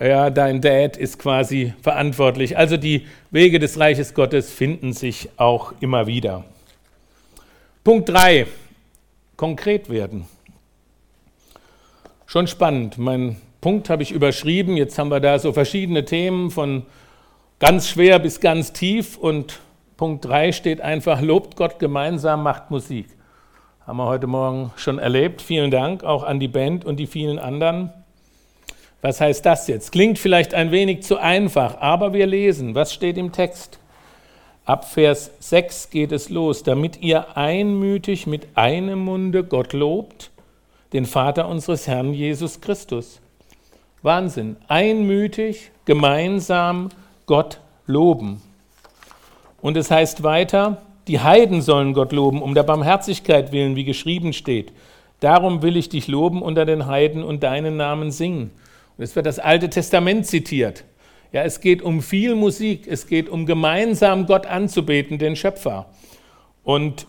Ja, 0.00 0.30
dein 0.30 0.60
Dad 0.60 0.96
ist 0.96 1.18
quasi 1.18 1.72
verantwortlich. 1.82 2.56
Also 2.56 2.76
die 2.76 3.06
Wege 3.30 3.58
des 3.58 3.80
Reiches 3.80 4.14
Gottes 4.14 4.52
finden 4.52 4.92
sich 4.92 5.28
auch 5.38 5.72
immer 5.80 6.06
wieder. 6.06 6.44
Punkt 7.82 8.08
3. 8.08 8.46
Konkret 9.36 9.88
werden. 9.88 10.26
Schon 12.26 12.46
spannend. 12.46 12.98
Mein 12.98 13.36
Punkt 13.60 13.88
habe 13.88 14.02
ich 14.02 14.12
überschrieben. 14.12 14.76
Jetzt 14.76 14.98
haben 14.98 15.10
wir 15.10 15.20
da 15.20 15.38
so 15.38 15.52
verschiedene 15.52 16.04
Themen 16.04 16.50
von 16.50 16.84
ganz 17.58 17.88
schwer 17.88 18.18
bis 18.18 18.40
ganz 18.40 18.72
tief 18.72 19.16
und 19.16 19.60
Punkt 19.96 20.24
3 20.24 20.52
steht 20.52 20.80
einfach, 20.80 21.20
lobt 21.20 21.56
Gott 21.56 21.78
gemeinsam, 21.78 22.42
macht 22.42 22.70
Musik. 22.70 23.08
Haben 23.86 23.96
wir 23.96 24.06
heute 24.06 24.26
Morgen 24.26 24.70
schon 24.76 24.98
erlebt. 24.98 25.42
Vielen 25.42 25.70
Dank 25.70 26.04
auch 26.04 26.22
an 26.22 26.38
die 26.38 26.46
Band 26.48 26.84
und 26.84 26.98
die 26.98 27.06
vielen 27.06 27.38
anderen. 27.38 27.92
Was 29.00 29.20
heißt 29.20 29.44
das 29.46 29.66
jetzt? 29.66 29.92
Klingt 29.92 30.18
vielleicht 30.18 30.54
ein 30.54 30.70
wenig 30.70 31.02
zu 31.02 31.16
einfach, 31.16 31.80
aber 31.80 32.12
wir 32.12 32.26
lesen. 32.26 32.74
Was 32.74 32.92
steht 32.92 33.16
im 33.16 33.32
Text? 33.32 33.78
Ab 34.64 34.84
Vers 34.88 35.30
6 35.40 35.90
geht 35.90 36.12
es 36.12 36.28
los, 36.28 36.62
damit 36.62 37.00
ihr 37.00 37.36
einmütig 37.36 38.26
mit 38.26 38.48
einem 38.54 38.98
Munde 38.98 39.42
Gott 39.42 39.72
lobt, 39.72 40.30
den 40.92 41.06
Vater 41.06 41.48
unseres 41.48 41.88
Herrn 41.88 42.12
Jesus 42.12 42.60
Christus. 42.60 43.20
Wahnsinn. 44.02 44.56
Einmütig, 44.68 45.70
gemeinsam 45.86 46.90
Gott 47.28 47.60
loben. 47.86 48.42
Und 49.60 49.76
es 49.76 49.90
heißt 49.90 50.24
weiter, 50.24 50.82
die 51.06 51.20
Heiden 51.20 51.62
sollen 51.62 51.92
Gott 51.92 52.12
loben, 52.12 52.42
um 52.42 52.54
der 52.54 52.64
Barmherzigkeit 52.64 53.52
willen, 53.52 53.76
wie 53.76 53.84
geschrieben 53.84 54.32
steht. 54.32 54.72
Darum 55.20 55.62
will 55.62 55.76
ich 55.76 55.88
dich 55.88 56.08
loben 56.08 56.42
unter 56.42 56.64
den 56.64 56.86
Heiden 56.86 57.22
und 57.22 57.42
deinen 57.42 57.76
Namen 57.76 58.10
singen. 58.10 58.50
Und 58.96 59.04
es 59.04 59.14
wird 59.14 59.26
das 59.26 59.38
Alte 59.38 59.68
Testament 59.68 60.26
zitiert. 60.26 60.84
Ja, 61.30 61.42
es 61.42 61.60
geht 61.60 61.82
um 61.82 62.02
viel 62.02 62.34
Musik, 62.34 62.86
es 62.88 63.06
geht 63.06 63.28
um 63.28 63.46
gemeinsam 63.46 64.26
Gott 64.26 64.46
anzubeten, 64.46 65.18
den 65.18 65.36
Schöpfer. 65.36 65.86
Und 66.64 67.06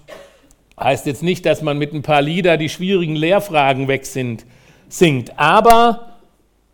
heißt 0.80 1.06
jetzt 1.06 1.24
nicht, 1.24 1.46
dass 1.46 1.62
man 1.62 1.78
mit 1.78 1.94
ein 1.94 2.02
paar 2.02 2.22
Lieder 2.22 2.58
die 2.58 2.70
schwierigen 2.70 3.16
Lehrfragen 3.16 3.88
weg 3.88 4.06
sind, 4.06 4.46
singt. 4.90 5.40
Aber 5.40 6.09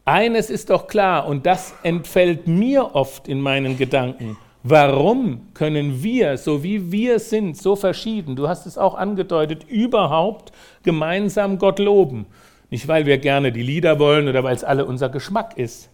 eines 0.05 0.49
ist 0.49 0.69
doch 0.69 0.87
klar, 0.87 1.27
und 1.27 1.45
das 1.45 1.73
entfällt 1.83 2.47
mir 2.47 2.95
oft 2.95 3.27
in 3.27 3.41
meinen 3.41 3.77
Gedanken. 3.77 4.37
Warum 4.63 5.53
können 5.53 6.01
wir, 6.01 6.37
so 6.37 6.63
wie 6.63 6.91
wir 6.91 7.19
sind, 7.19 7.57
so 7.57 7.75
verschieden, 7.75 8.35
du 8.35 8.47
hast 8.47 8.65
es 8.65 8.77
auch 8.77 8.95
angedeutet, 8.95 9.63
überhaupt 9.67 10.51
gemeinsam 10.81 11.59
Gott 11.59 11.77
loben? 11.79 12.25
Nicht, 12.71 12.87
weil 12.87 13.05
wir 13.05 13.19
gerne 13.19 13.51
die 13.51 13.61
Lieder 13.61 13.99
wollen 13.99 14.27
oder 14.27 14.43
weil 14.43 14.55
es 14.55 14.63
alle 14.63 14.85
unser 14.85 15.09
Geschmack 15.09 15.57
ist, 15.57 15.89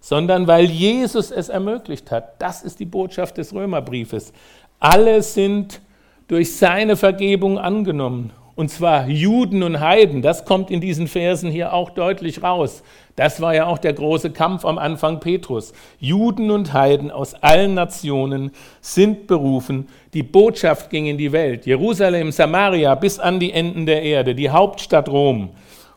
sondern 0.00 0.48
weil 0.48 0.64
Jesus 0.64 1.30
es 1.30 1.48
ermöglicht 1.48 2.10
hat. 2.10 2.42
Das 2.42 2.62
ist 2.62 2.80
die 2.80 2.86
Botschaft 2.86 3.38
des 3.38 3.54
Römerbriefes. 3.54 4.32
Alle 4.80 5.22
sind 5.22 5.80
durch 6.26 6.56
seine 6.56 6.96
Vergebung 6.96 7.56
angenommen. 7.58 8.32
Und 8.62 8.68
zwar 8.68 9.08
Juden 9.08 9.64
und 9.64 9.80
Heiden. 9.80 10.22
Das 10.22 10.44
kommt 10.44 10.70
in 10.70 10.80
diesen 10.80 11.08
Versen 11.08 11.50
hier 11.50 11.72
auch 11.72 11.90
deutlich 11.90 12.44
raus. 12.44 12.84
Das 13.16 13.40
war 13.40 13.56
ja 13.56 13.66
auch 13.66 13.78
der 13.78 13.92
große 13.92 14.30
Kampf 14.30 14.64
am 14.64 14.78
Anfang 14.78 15.18
Petrus. 15.18 15.72
Juden 15.98 16.48
und 16.52 16.72
Heiden 16.72 17.10
aus 17.10 17.34
allen 17.34 17.74
Nationen 17.74 18.52
sind 18.80 19.26
berufen. 19.26 19.88
Die 20.14 20.22
Botschaft 20.22 20.90
ging 20.90 21.06
in 21.06 21.18
die 21.18 21.32
Welt. 21.32 21.66
Jerusalem, 21.66 22.30
Samaria 22.30 22.94
bis 22.94 23.18
an 23.18 23.40
die 23.40 23.50
Enden 23.50 23.84
der 23.84 24.04
Erde, 24.04 24.36
die 24.36 24.50
Hauptstadt 24.50 25.08
Rom 25.08 25.48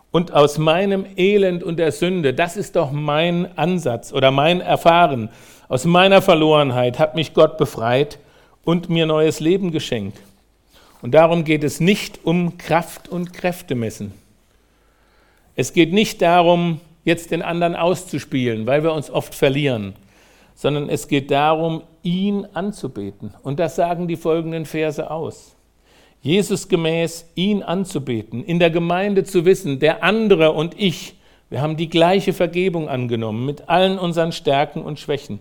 und 0.09 0.33
aus 0.33 0.57
meinem 0.57 1.05
Elend 1.17 1.63
und 1.63 1.77
der 1.77 1.91
Sünde, 1.91 2.33
das 2.33 2.57
ist 2.57 2.75
doch 2.75 2.91
mein 2.91 3.55
Ansatz 3.59 4.11
oder 4.11 4.31
mein 4.31 4.59
Erfahren, 4.59 5.29
aus 5.67 5.85
meiner 5.85 6.23
Verlorenheit 6.23 6.97
hat 6.97 7.13
mich 7.13 7.35
Gott 7.35 7.59
befreit 7.59 8.17
und 8.63 8.89
mir 8.89 9.05
neues 9.05 9.39
Leben 9.39 9.69
geschenkt. 9.69 10.17
Und 11.05 11.11
darum 11.11 11.43
geht 11.43 11.63
es 11.63 11.79
nicht 11.79 12.25
um 12.25 12.57
Kraft 12.57 13.09
und 13.09 13.31
Kräfte 13.31 13.75
messen. 13.75 14.11
Es 15.55 15.71
geht 15.71 15.93
nicht 15.93 16.19
darum, 16.23 16.81
jetzt 17.03 17.29
den 17.29 17.43
anderen 17.43 17.75
auszuspielen, 17.75 18.65
weil 18.65 18.81
wir 18.81 18.91
uns 18.91 19.11
oft 19.11 19.35
verlieren, 19.35 19.93
sondern 20.55 20.89
es 20.89 21.07
geht 21.07 21.29
darum, 21.29 21.83
ihn 22.01 22.47
anzubeten. 22.53 23.35
Und 23.43 23.59
das 23.59 23.75
sagen 23.75 24.07
die 24.07 24.15
folgenden 24.15 24.65
Verse 24.65 25.11
aus. 25.11 25.55
Jesus 26.23 26.69
gemäß 26.69 27.27
ihn 27.35 27.61
anzubeten, 27.61 28.43
in 28.43 28.57
der 28.57 28.71
Gemeinde 28.71 29.25
zu 29.25 29.45
wissen, 29.45 29.77
der 29.77 30.03
andere 30.03 30.53
und 30.53 30.73
ich, 30.75 31.13
wir 31.51 31.61
haben 31.61 31.77
die 31.77 31.87
gleiche 31.87 32.33
Vergebung 32.33 32.89
angenommen 32.89 33.45
mit 33.45 33.69
allen 33.69 33.99
unseren 33.99 34.31
Stärken 34.31 34.81
und 34.81 34.99
Schwächen. 34.99 35.37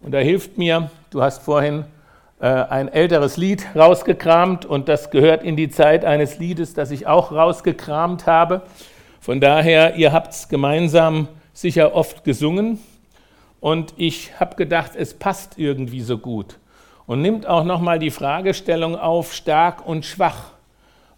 Und 0.00 0.10
da 0.10 0.18
hilft 0.18 0.58
mir, 0.58 0.90
du 1.10 1.22
hast 1.22 1.44
vorhin 1.44 1.84
ein 2.40 2.88
älteres 2.88 3.36
Lied 3.36 3.66
rausgekramt 3.76 4.64
und 4.64 4.88
das 4.88 5.10
gehört 5.10 5.42
in 5.42 5.56
die 5.56 5.68
Zeit 5.68 6.04
eines 6.06 6.38
Liedes, 6.38 6.72
das 6.72 6.90
ich 6.90 7.06
auch 7.06 7.32
rausgekramt 7.32 8.26
habe. 8.26 8.62
Von 9.20 9.40
daher, 9.40 9.96
ihr 9.96 10.12
habt 10.12 10.32
es 10.32 10.48
gemeinsam 10.48 11.28
sicher 11.52 11.94
oft 11.94 12.24
gesungen 12.24 12.78
und 13.60 13.92
ich 13.98 14.40
habe 14.40 14.56
gedacht, 14.56 14.92
es 14.96 15.12
passt 15.12 15.58
irgendwie 15.58 16.00
so 16.00 16.16
gut 16.16 16.58
und 17.06 17.20
nimmt 17.20 17.46
auch 17.46 17.64
nochmal 17.64 17.98
die 17.98 18.10
Fragestellung 18.10 18.96
auf, 18.96 19.34
stark 19.34 19.86
und 19.86 20.06
schwach, 20.06 20.52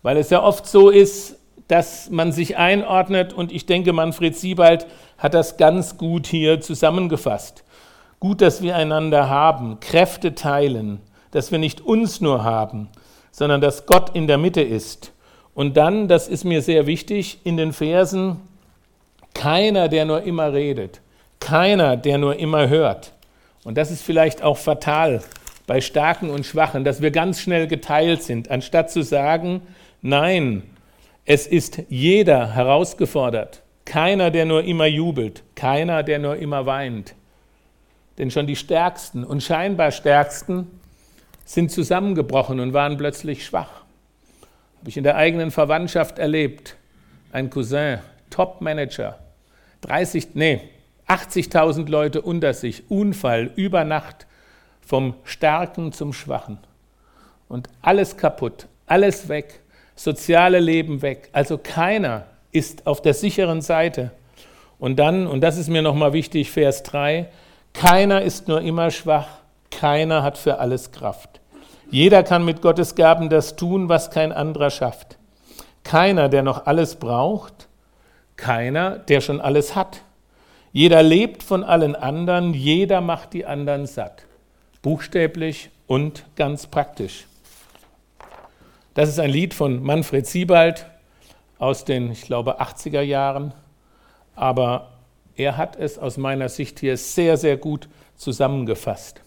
weil 0.02 0.16
es 0.16 0.30
ja 0.30 0.42
oft 0.42 0.66
so 0.66 0.90
ist, 0.90 1.38
dass 1.68 2.10
man 2.10 2.32
sich 2.32 2.56
einordnet 2.56 3.32
und 3.32 3.52
ich 3.52 3.66
denke, 3.66 3.92
Manfred 3.92 4.36
Siebald 4.36 4.88
hat 5.18 5.34
das 5.34 5.56
ganz 5.56 5.96
gut 5.96 6.26
hier 6.26 6.60
zusammengefasst. 6.60 7.62
Gut, 8.18 8.40
dass 8.40 8.60
wir 8.60 8.74
einander 8.74 9.28
haben, 9.28 9.78
Kräfte 9.78 10.34
teilen, 10.34 11.00
dass 11.32 11.50
wir 11.50 11.58
nicht 11.58 11.80
uns 11.80 12.20
nur 12.20 12.44
haben, 12.44 12.88
sondern 13.32 13.60
dass 13.60 13.86
Gott 13.86 14.14
in 14.14 14.26
der 14.26 14.38
Mitte 14.38 14.62
ist. 14.62 15.12
Und 15.54 15.76
dann, 15.76 16.08
das 16.08 16.28
ist 16.28 16.44
mir 16.44 16.62
sehr 16.62 16.86
wichtig, 16.86 17.40
in 17.44 17.56
den 17.56 17.72
Versen, 17.72 18.36
keiner, 19.34 19.88
der 19.88 20.04
nur 20.04 20.22
immer 20.22 20.52
redet, 20.52 21.00
keiner, 21.40 21.96
der 21.96 22.18
nur 22.18 22.36
immer 22.36 22.68
hört. 22.68 23.12
Und 23.64 23.76
das 23.76 23.90
ist 23.90 24.02
vielleicht 24.02 24.42
auch 24.42 24.58
fatal 24.58 25.22
bei 25.66 25.80
Starken 25.80 26.30
und 26.30 26.44
Schwachen, 26.46 26.84
dass 26.84 27.00
wir 27.00 27.10
ganz 27.10 27.40
schnell 27.40 27.66
geteilt 27.66 28.22
sind, 28.22 28.50
anstatt 28.50 28.90
zu 28.90 29.02
sagen, 29.02 29.62
nein, 30.00 30.62
es 31.24 31.46
ist 31.46 31.82
jeder 31.88 32.54
herausgefordert, 32.54 33.62
keiner, 33.84 34.30
der 34.30 34.44
nur 34.44 34.64
immer 34.64 34.86
jubelt, 34.86 35.44
keiner, 35.54 36.02
der 36.02 36.18
nur 36.18 36.36
immer 36.36 36.66
weint. 36.66 37.14
Denn 38.18 38.30
schon 38.30 38.46
die 38.46 38.56
Stärksten 38.56 39.24
und 39.24 39.42
scheinbar 39.42 39.92
Stärksten 39.92 40.66
sind 41.52 41.70
zusammengebrochen 41.70 42.60
und 42.60 42.72
waren 42.72 42.96
plötzlich 42.96 43.44
schwach. 43.44 43.82
Habe 44.78 44.88
ich 44.88 44.96
in 44.96 45.04
der 45.04 45.16
eigenen 45.16 45.50
Verwandtschaft 45.50 46.18
erlebt. 46.18 46.76
Ein 47.30 47.50
Cousin, 47.50 47.98
Top-Manager, 48.30 49.18
30, 49.82 50.28
nee, 50.32 50.62
80.000 51.08 51.90
Leute 51.90 52.22
unter 52.22 52.54
sich, 52.54 52.90
Unfall, 52.90 53.50
über 53.54 53.84
Nacht, 53.84 54.26
vom 54.80 55.12
Starken 55.24 55.92
zum 55.92 56.14
Schwachen. 56.14 56.56
Und 57.50 57.68
alles 57.82 58.16
kaputt, 58.16 58.66
alles 58.86 59.28
weg, 59.28 59.60
soziale 59.94 60.58
Leben 60.58 61.02
weg. 61.02 61.28
Also 61.32 61.58
keiner 61.58 62.28
ist 62.50 62.86
auf 62.86 63.02
der 63.02 63.12
sicheren 63.12 63.60
Seite. 63.60 64.10
Und 64.78 64.96
dann, 64.96 65.26
und 65.26 65.42
das 65.42 65.58
ist 65.58 65.68
mir 65.68 65.82
nochmal 65.82 66.14
wichtig, 66.14 66.50
Vers 66.50 66.82
3, 66.84 67.28
keiner 67.74 68.22
ist 68.22 68.48
nur 68.48 68.62
immer 68.62 68.90
schwach, 68.90 69.28
keiner 69.70 70.22
hat 70.22 70.38
für 70.38 70.58
alles 70.58 70.92
Kraft. 70.92 71.41
Jeder 71.92 72.24
kann 72.24 72.44
mit 72.44 72.60
Gottes 72.60 72.96
Gaben 72.96 73.30
das 73.30 73.54
tun, 73.54 73.88
was 73.88 74.10
kein 74.10 74.32
anderer 74.32 74.70
schafft. 74.70 75.18
Keiner, 75.84 76.28
der 76.28 76.42
noch 76.42 76.66
alles 76.66 76.96
braucht, 76.96 77.68
keiner, 78.34 78.98
der 78.98 79.20
schon 79.20 79.40
alles 79.40 79.76
hat. 79.76 80.02
Jeder 80.72 81.04
lebt 81.04 81.44
von 81.44 81.62
allen 81.62 81.94
anderen, 81.94 82.54
jeder 82.54 83.00
macht 83.00 83.32
die 83.34 83.46
anderen 83.46 83.86
satt 83.86 84.24
buchstäblich 84.82 85.70
und 85.86 86.24
ganz 86.36 86.66
praktisch. 86.66 87.26
Das 88.94 89.08
ist 89.08 89.20
ein 89.20 89.30
Lied 89.30 89.54
von 89.54 89.82
Manfred 89.82 90.26
Siebald 90.26 90.86
aus 91.58 91.84
den, 91.84 92.10
ich 92.10 92.22
glaube, 92.22 92.60
80er 92.60 93.00
Jahren, 93.00 93.54
aber 94.34 94.90
er 95.36 95.56
hat 95.56 95.76
es 95.76 95.98
aus 95.98 96.18
meiner 96.18 96.48
Sicht 96.48 96.80
hier 96.80 96.96
sehr, 96.96 97.36
sehr 97.36 97.56
gut 97.56 97.88
zusammengefasst. 98.16 99.22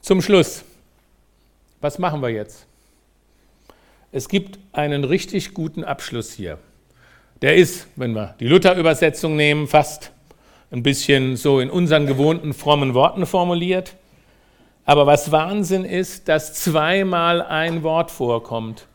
Zum 0.00 0.20
Schluss, 0.20 0.64
was 1.82 1.98
machen 1.98 2.22
wir 2.22 2.30
jetzt? 2.30 2.66
Es 4.12 4.28
gibt 4.28 4.58
einen 4.72 5.04
richtig 5.04 5.52
guten 5.52 5.84
Abschluss 5.84 6.32
hier. 6.32 6.58
Der 7.40 7.56
ist, 7.56 7.88
wenn 7.96 8.12
wir 8.12 8.36
die 8.38 8.46
Luther-Übersetzung 8.46 9.36
nehmen, 9.36 9.66
fast 9.66 10.12
ein 10.70 10.82
bisschen 10.82 11.36
so 11.36 11.60
in 11.60 11.70
unseren 11.70 12.06
gewohnten 12.06 12.54
frommen 12.54 12.94
Worten 12.94 13.26
formuliert. 13.26 13.96
Aber 14.84 15.06
was 15.06 15.32
Wahnsinn 15.32 15.84
ist, 15.84 16.28
dass 16.28 16.54
zweimal 16.54 17.42
ein 17.42 17.82
Wort 17.82 18.10
vorkommt. 18.10 18.86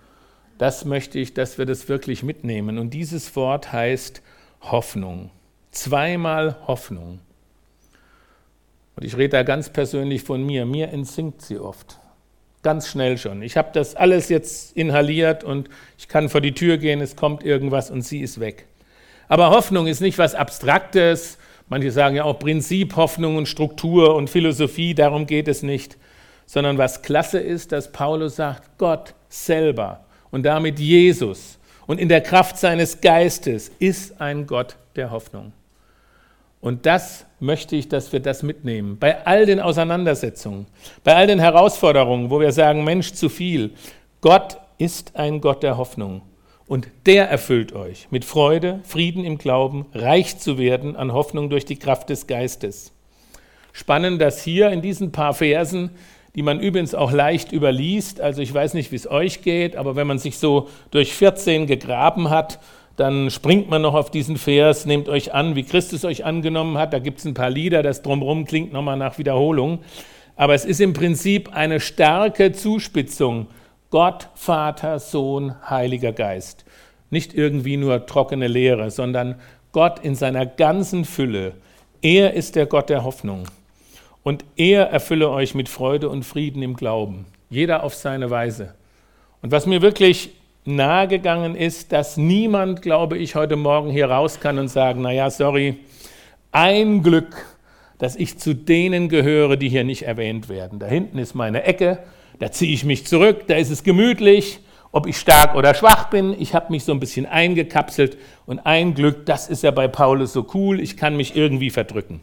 Das 0.58 0.86
möchte 0.86 1.19
ich, 1.19 1.34
dass 1.34 1.58
wir 1.58 1.65
das 1.65 1.89
wirklich 1.89 2.23
mitnehmen. 2.23 2.78
Und 2.78 2.91
dieses 2.91 3.36
Wort 3.36 3.73
heißt 3.73 4.21
Hoffnung. 4.62 5.30
Zweimal 5.71 6.56
Hoffnung. 6.67 7.19
Und 8.95 9.04
ich 9.04 9.15
rede 9.15 9.30
da 9.30 9.43
ganz 9.43 9.69
persönlich 9.69 10.23
von 10.23 10.43
mir. 10.43 10.65
Mir 10.65 10.89
entsinkt 10.89 11.41
sie 11.41 11.60
oft. 11.60 12.00
Ganz 12.67 12.89
schnell 12.89 13.17
schon. 13.17 13.43
Ich 13.43 13.56
habe 13.56 13.69
das 13.71 13.95
alles 13.95 14.27
jetzt 14.27 14.75
inhaliert 14.75 15.45
und 15.45 15.69
ich 15.97 16.10
kann 16.10 16.27
vor 16.27 16.41
die 16.41 16.51
Tür 16.51 16.77
gehen, 16.77 16.99
es 16.99 17.15
kommt 17.15 17.41
irgendwas 17.41 17.89
und 17.89 18.01
sie 18.01 18.19
ist 18.19 18.41
weg. 18.41 18.65
Aber 19.30 19.51
Hoffnung 19.51 19.88
ist 19.88 20.01
nicht 20.01 20.17
was 20.17 20.36
Abstraktes, 20.36 21.38
Manche 21.69 21.91
sagen 21.91 22.17
ja 22.17 22.25
auch 22.25 22.39
Prinzip, 22.39 22.97
Hoffnung 22.97 23.38
und 23.38 23.47
Struktur 23.47 24.15
und 24.15 24.30
Philosophie, 24.30 24.93
darum 24.93 25.27
geht 25.27 25.47
es 25.47 25.63
nicht. 25.63 25.95
Sondern 26.45 26.77
was 26.77 27.03
klasse 27.03 27.39
ist, 27.39 27.71
dass 27.71 27.93
Paulus 27.93 28.36
sagt, 28.36 28.77
Gott 28.77 29.13
selber 29.30 30.01
und 30.30 30.43
damit 30.43 30.77
Jesus 30.77 31.60
und 31.86 32.01
in 32.01 32.10
der 32.10 32.19
Kraft 32.19 32.58
seines 32.58 32.99
Geistes 32.99 33.71
ist 33.80 34.19
ein 34.19 34.45
Gott 34.45 34.75
der 34.97 35.10
Hoffnung. 35.12 35.53
Und 36.60 36.86
das 36.86 37.27
möchte 37.39 37.76
ich, 37.76 37.88
dass 37.88 38.12
wir 38.12 38.19
das 38.19 38.43
mitnehmen. 38.43 38.97
Bei 39.00 39.26
all 39.26 39.45
den 39.45 39.60
Auseinandersetzungen, 39.60 40.65
bei 41.04 41.15
all 41.15 41.28
den 41.28 41.39
Herausforderungen, 41.39 42.30
wo 42.30 42.39
wir 42.39 42.52
sagen, 42.52 42.84
Mensch, 42.84 43.13
zu 43.13 43.30
viel. 43.30 43.71
Gott 44.21 44.58
ist 44.78 45.15
ein 45.15 45.41
Gott 45.41 45.63
der 45.63 45.78
Hoffnung. 45.78 46.21
Und 46.67 46.88
der 47.06 47.30
erfüllt 47.30 47.71
euch 47.73 48.08
mit 48.12 48.26
Freude, 48.26 48.82
Frieden 48.84 49.23
im 49.23 49.38
Glauben, 49.38 49.86
reich 49.93 50.38
zu 50.38 50.58
werden 50.58 50.97
an 50.97 51.13
Hoffnung 51.13 51.50
durch 51.50 51.63
die 51.63 51.80
Kraft 51.80 52.10
des 52.10 52.28
Geistes. 52.28 52.91
Spannend, 53.71 54.21
dass 54.21 54.43
hier 54.43 54.69
in 54.71 54.82
diesen 54.82 55.12
paar 55.12 55.34
Versen, 55.34 55.91
die 56.36 56.41
man 56.41 56.60
übrigens 56.60 56.93
auch 56.93 57.12
leicht 57.12 57.54
überliest, 57.54 58.19
also 58.19 58.41
ich 58.41 58.54
weiß 58.54 58.73
nicht, 58.73 58.91
wie 58.91 58.97
es 58.97 59.10
euch 59.10 59.43
geht, 59.43 59.76
aber 59.76 59.95
wenn 59.95 60.08
man 60.08 60.19
sich 60.19 60.39
so 60.39 60.67
durch 60.91 61.13
14 61.13 61.67
gegraben 61.67 62.30
hat, 62.30 62.60
dann 62.97 63.29
springt 63.29 63.69
man 63.69 63.83
noch 63.83 63.93
auf 63.93 64.10
diesen 64.10 64.38
Vers, 64.38 64.88
nehmt 64.88 65.07
euch 65.07 65.33
an, 65.33 65.55
wie 65.55 65.63
Christus 65.63 66.03
euch 66.03 66.25
angenommen 66.25 66.79
hat. 66.79 66.93
Da 66.93 66.99
gibt 66.99 67.19
es 67.19 67.25
ein 67.25 67.36
paar 67.36 67.51
Lieder, 67.51 67.83
das 67.83 68.01
drumherum 68.01 68.45
klingt 68.45 68.73
nochmal 68.73 68.97
nach 68.97 69.19
Wiederholung. 69.19 69.79
Aber 70.36 70.55
es 70.55 70.65
ist 70.65 70.81
im 70.81 70.93
Prinzip 70.93 71.55
eine 71.55 71.79
starke 71.79 72.53
Zuspitzung. 72.53 73.47
Gott, 73.91 74.29
Vater, 74.33 74.99
Sohn, 74.99 75.55
Heiliger 75.69 76.12
Geist. 76.12 76.65
Nicht 77.12 77.36
irgendwie 77.36 77.77
nur 77.77 78.07
trockene 78.07 78.47
Lehre, 78.47 78.89
sondern 78.89 79.36
Gott 79.71 79.99
in 79.99 80.15
seiner 80.15 80.47
ganzen 80.47 81.05
Fülle. 81.05 81.53
Er 82.01 82.33
ist 82.33 82.55
der 82.55 82.65
Gott 82.65 82.89
der 82.89 83.03
Hoffnung. 83.03 83.43
Und 84.23 84.43
er 84.55 84.89
erfülle 84.89 85.29
euch 85.29 85.53
mit 85.53 85.69
Freude 85.69 86.10
und 86.10 86.23
Frieden 86.23 86.63
im 86.63 86.75
Glauben. 86.75 87.27
Jeder 87.51 87.83
auf 87.83 87.93
seine 87.93 88.31
Weise. 88.31 88.73
Und 89.43 89.51
was 89.51 89.67
mir 89.67 89.83
wirklich 89.83 90.31
nahegegangen 90.67 91.56
ist, 91.56 91.91
dass 91.91 92.17
niemand, 92.17 92.82
glaube 92.82 93.17
ich, 93.17 93.36
heute 93.36 93.56
Morgen 93.56 93.89
hier 93.89 94.10
raus 94.10 94.39
kann 94.39 94.60
und 94.60 94.67
sagen, 94.67 95.01
naja, 95.01 95.30
sorry, 95.30 95.77
ein 96.51 97.03
Glück, 97.03 97.45
dass 97.97 98.15
ich 98.15 98.38
zu 98.38 98.53
denen 98.53 99.10
gehöre, 99.10 99.58
die 99.58 99.69
hier 99.69 99.84
nicht 99.84 100.03
erwähnt 100.03 100.49
werden. 100.49 100.80
Da 100.80 100.88
hinten 100.88 101.17
ist 101.17 101.34
meine 101.34 101.63
Ecke, 101.63 101.99
da 102.39 102.51
ziehe 102.51 102.73
ich 102.73 102.84
mich 102.84 103.08
zurück, 103.08 103.47
da 103.47 103.56
ist 103.56 103.71
es 103.71 103.84
gemütlich, 103.84 104.60
ob 104.91 105.08
ich 105.08 105.17
stark 105.17 105.56
oder 105.56 105.73
schwach 105.73 106.10
bin, 106.10 106.36
ich 106.39 106.53
habe 106.53 106.71
mich 106.71 106.84
so 106.84 106.91
ein 106.91 106.99
bisschen 106.99 107.25
eingekapselt 107.25 108.17
und 108.45 108.60
ein 108.65 108.93
Glück, 108.93 109.25
das 109.25 109.49
ist 109.49 109.63
ja 109.63 109.71
bei 109.71 109.88
Paulus 109.88 110.34
so 110.34 110.47
cool, 110.53 110.80
ich 110.80 110.97
kann 110.97 111.17
mich 111.17 111.36
irgendwie 111.36 111.69
verdrücken. 111.69 112.21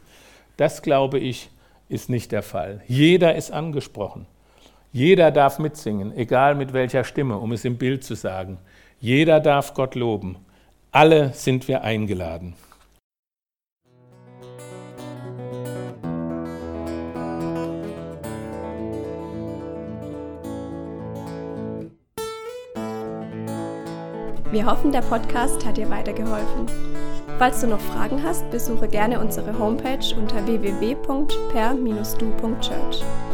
Das, 0.57 0.83
glaube 0.83 1.19
ich, 1.19 1.51
ist 1.89 2.09
nicht 2.09 2.33
der 2.33 2.43
Fall. 2.43 2.83
Jeder 2.87 3.35
ist 3.35 3.51
angesprochen. 3.51 4.27
Jeder 4.95 5.31
darf 5.33 5.59
mitsingen, 5.59 6.17
egal 6.17 6.55
mit 6.55 6.73
welcher 6.73 7.03
Stimme, 7.03 7.39
um 7.39 7.51
es 7.51 7.65
im 7.65 7.79
Bild 7.79 8.05
zu 8.05 8.15
sagen. 8.15 8.59
Jeder 9.01 9.41
darf 9.41 9.75
Gott 9.75 9.97
loben. 9.97 10.37
Alle 10.93 11.33
sind 11.33 11.67
wir 11.67 11.83
eingeladen. 11.83 12.55
Wir 24.53 24.65
hoffen, 24.65 24.93
der 24.93 25.01
Podcast 25.01 25.67
hat 25.67 25.77
dir 25.77 25.91
weitergeholfen. 25.91 26.67
Falls 27.39 27.63
du 27.63 27.67
noch 27.67 27.81
Fragen 27.81 28.23
hast, 28.23 28.49
besuche 28.53 28.87
gerne 28.87 29.19
unsere 29.19 29.59
Homepage 29.59 30.15
unter 30.17 30.47
www.per-du.church. 30.47 33.34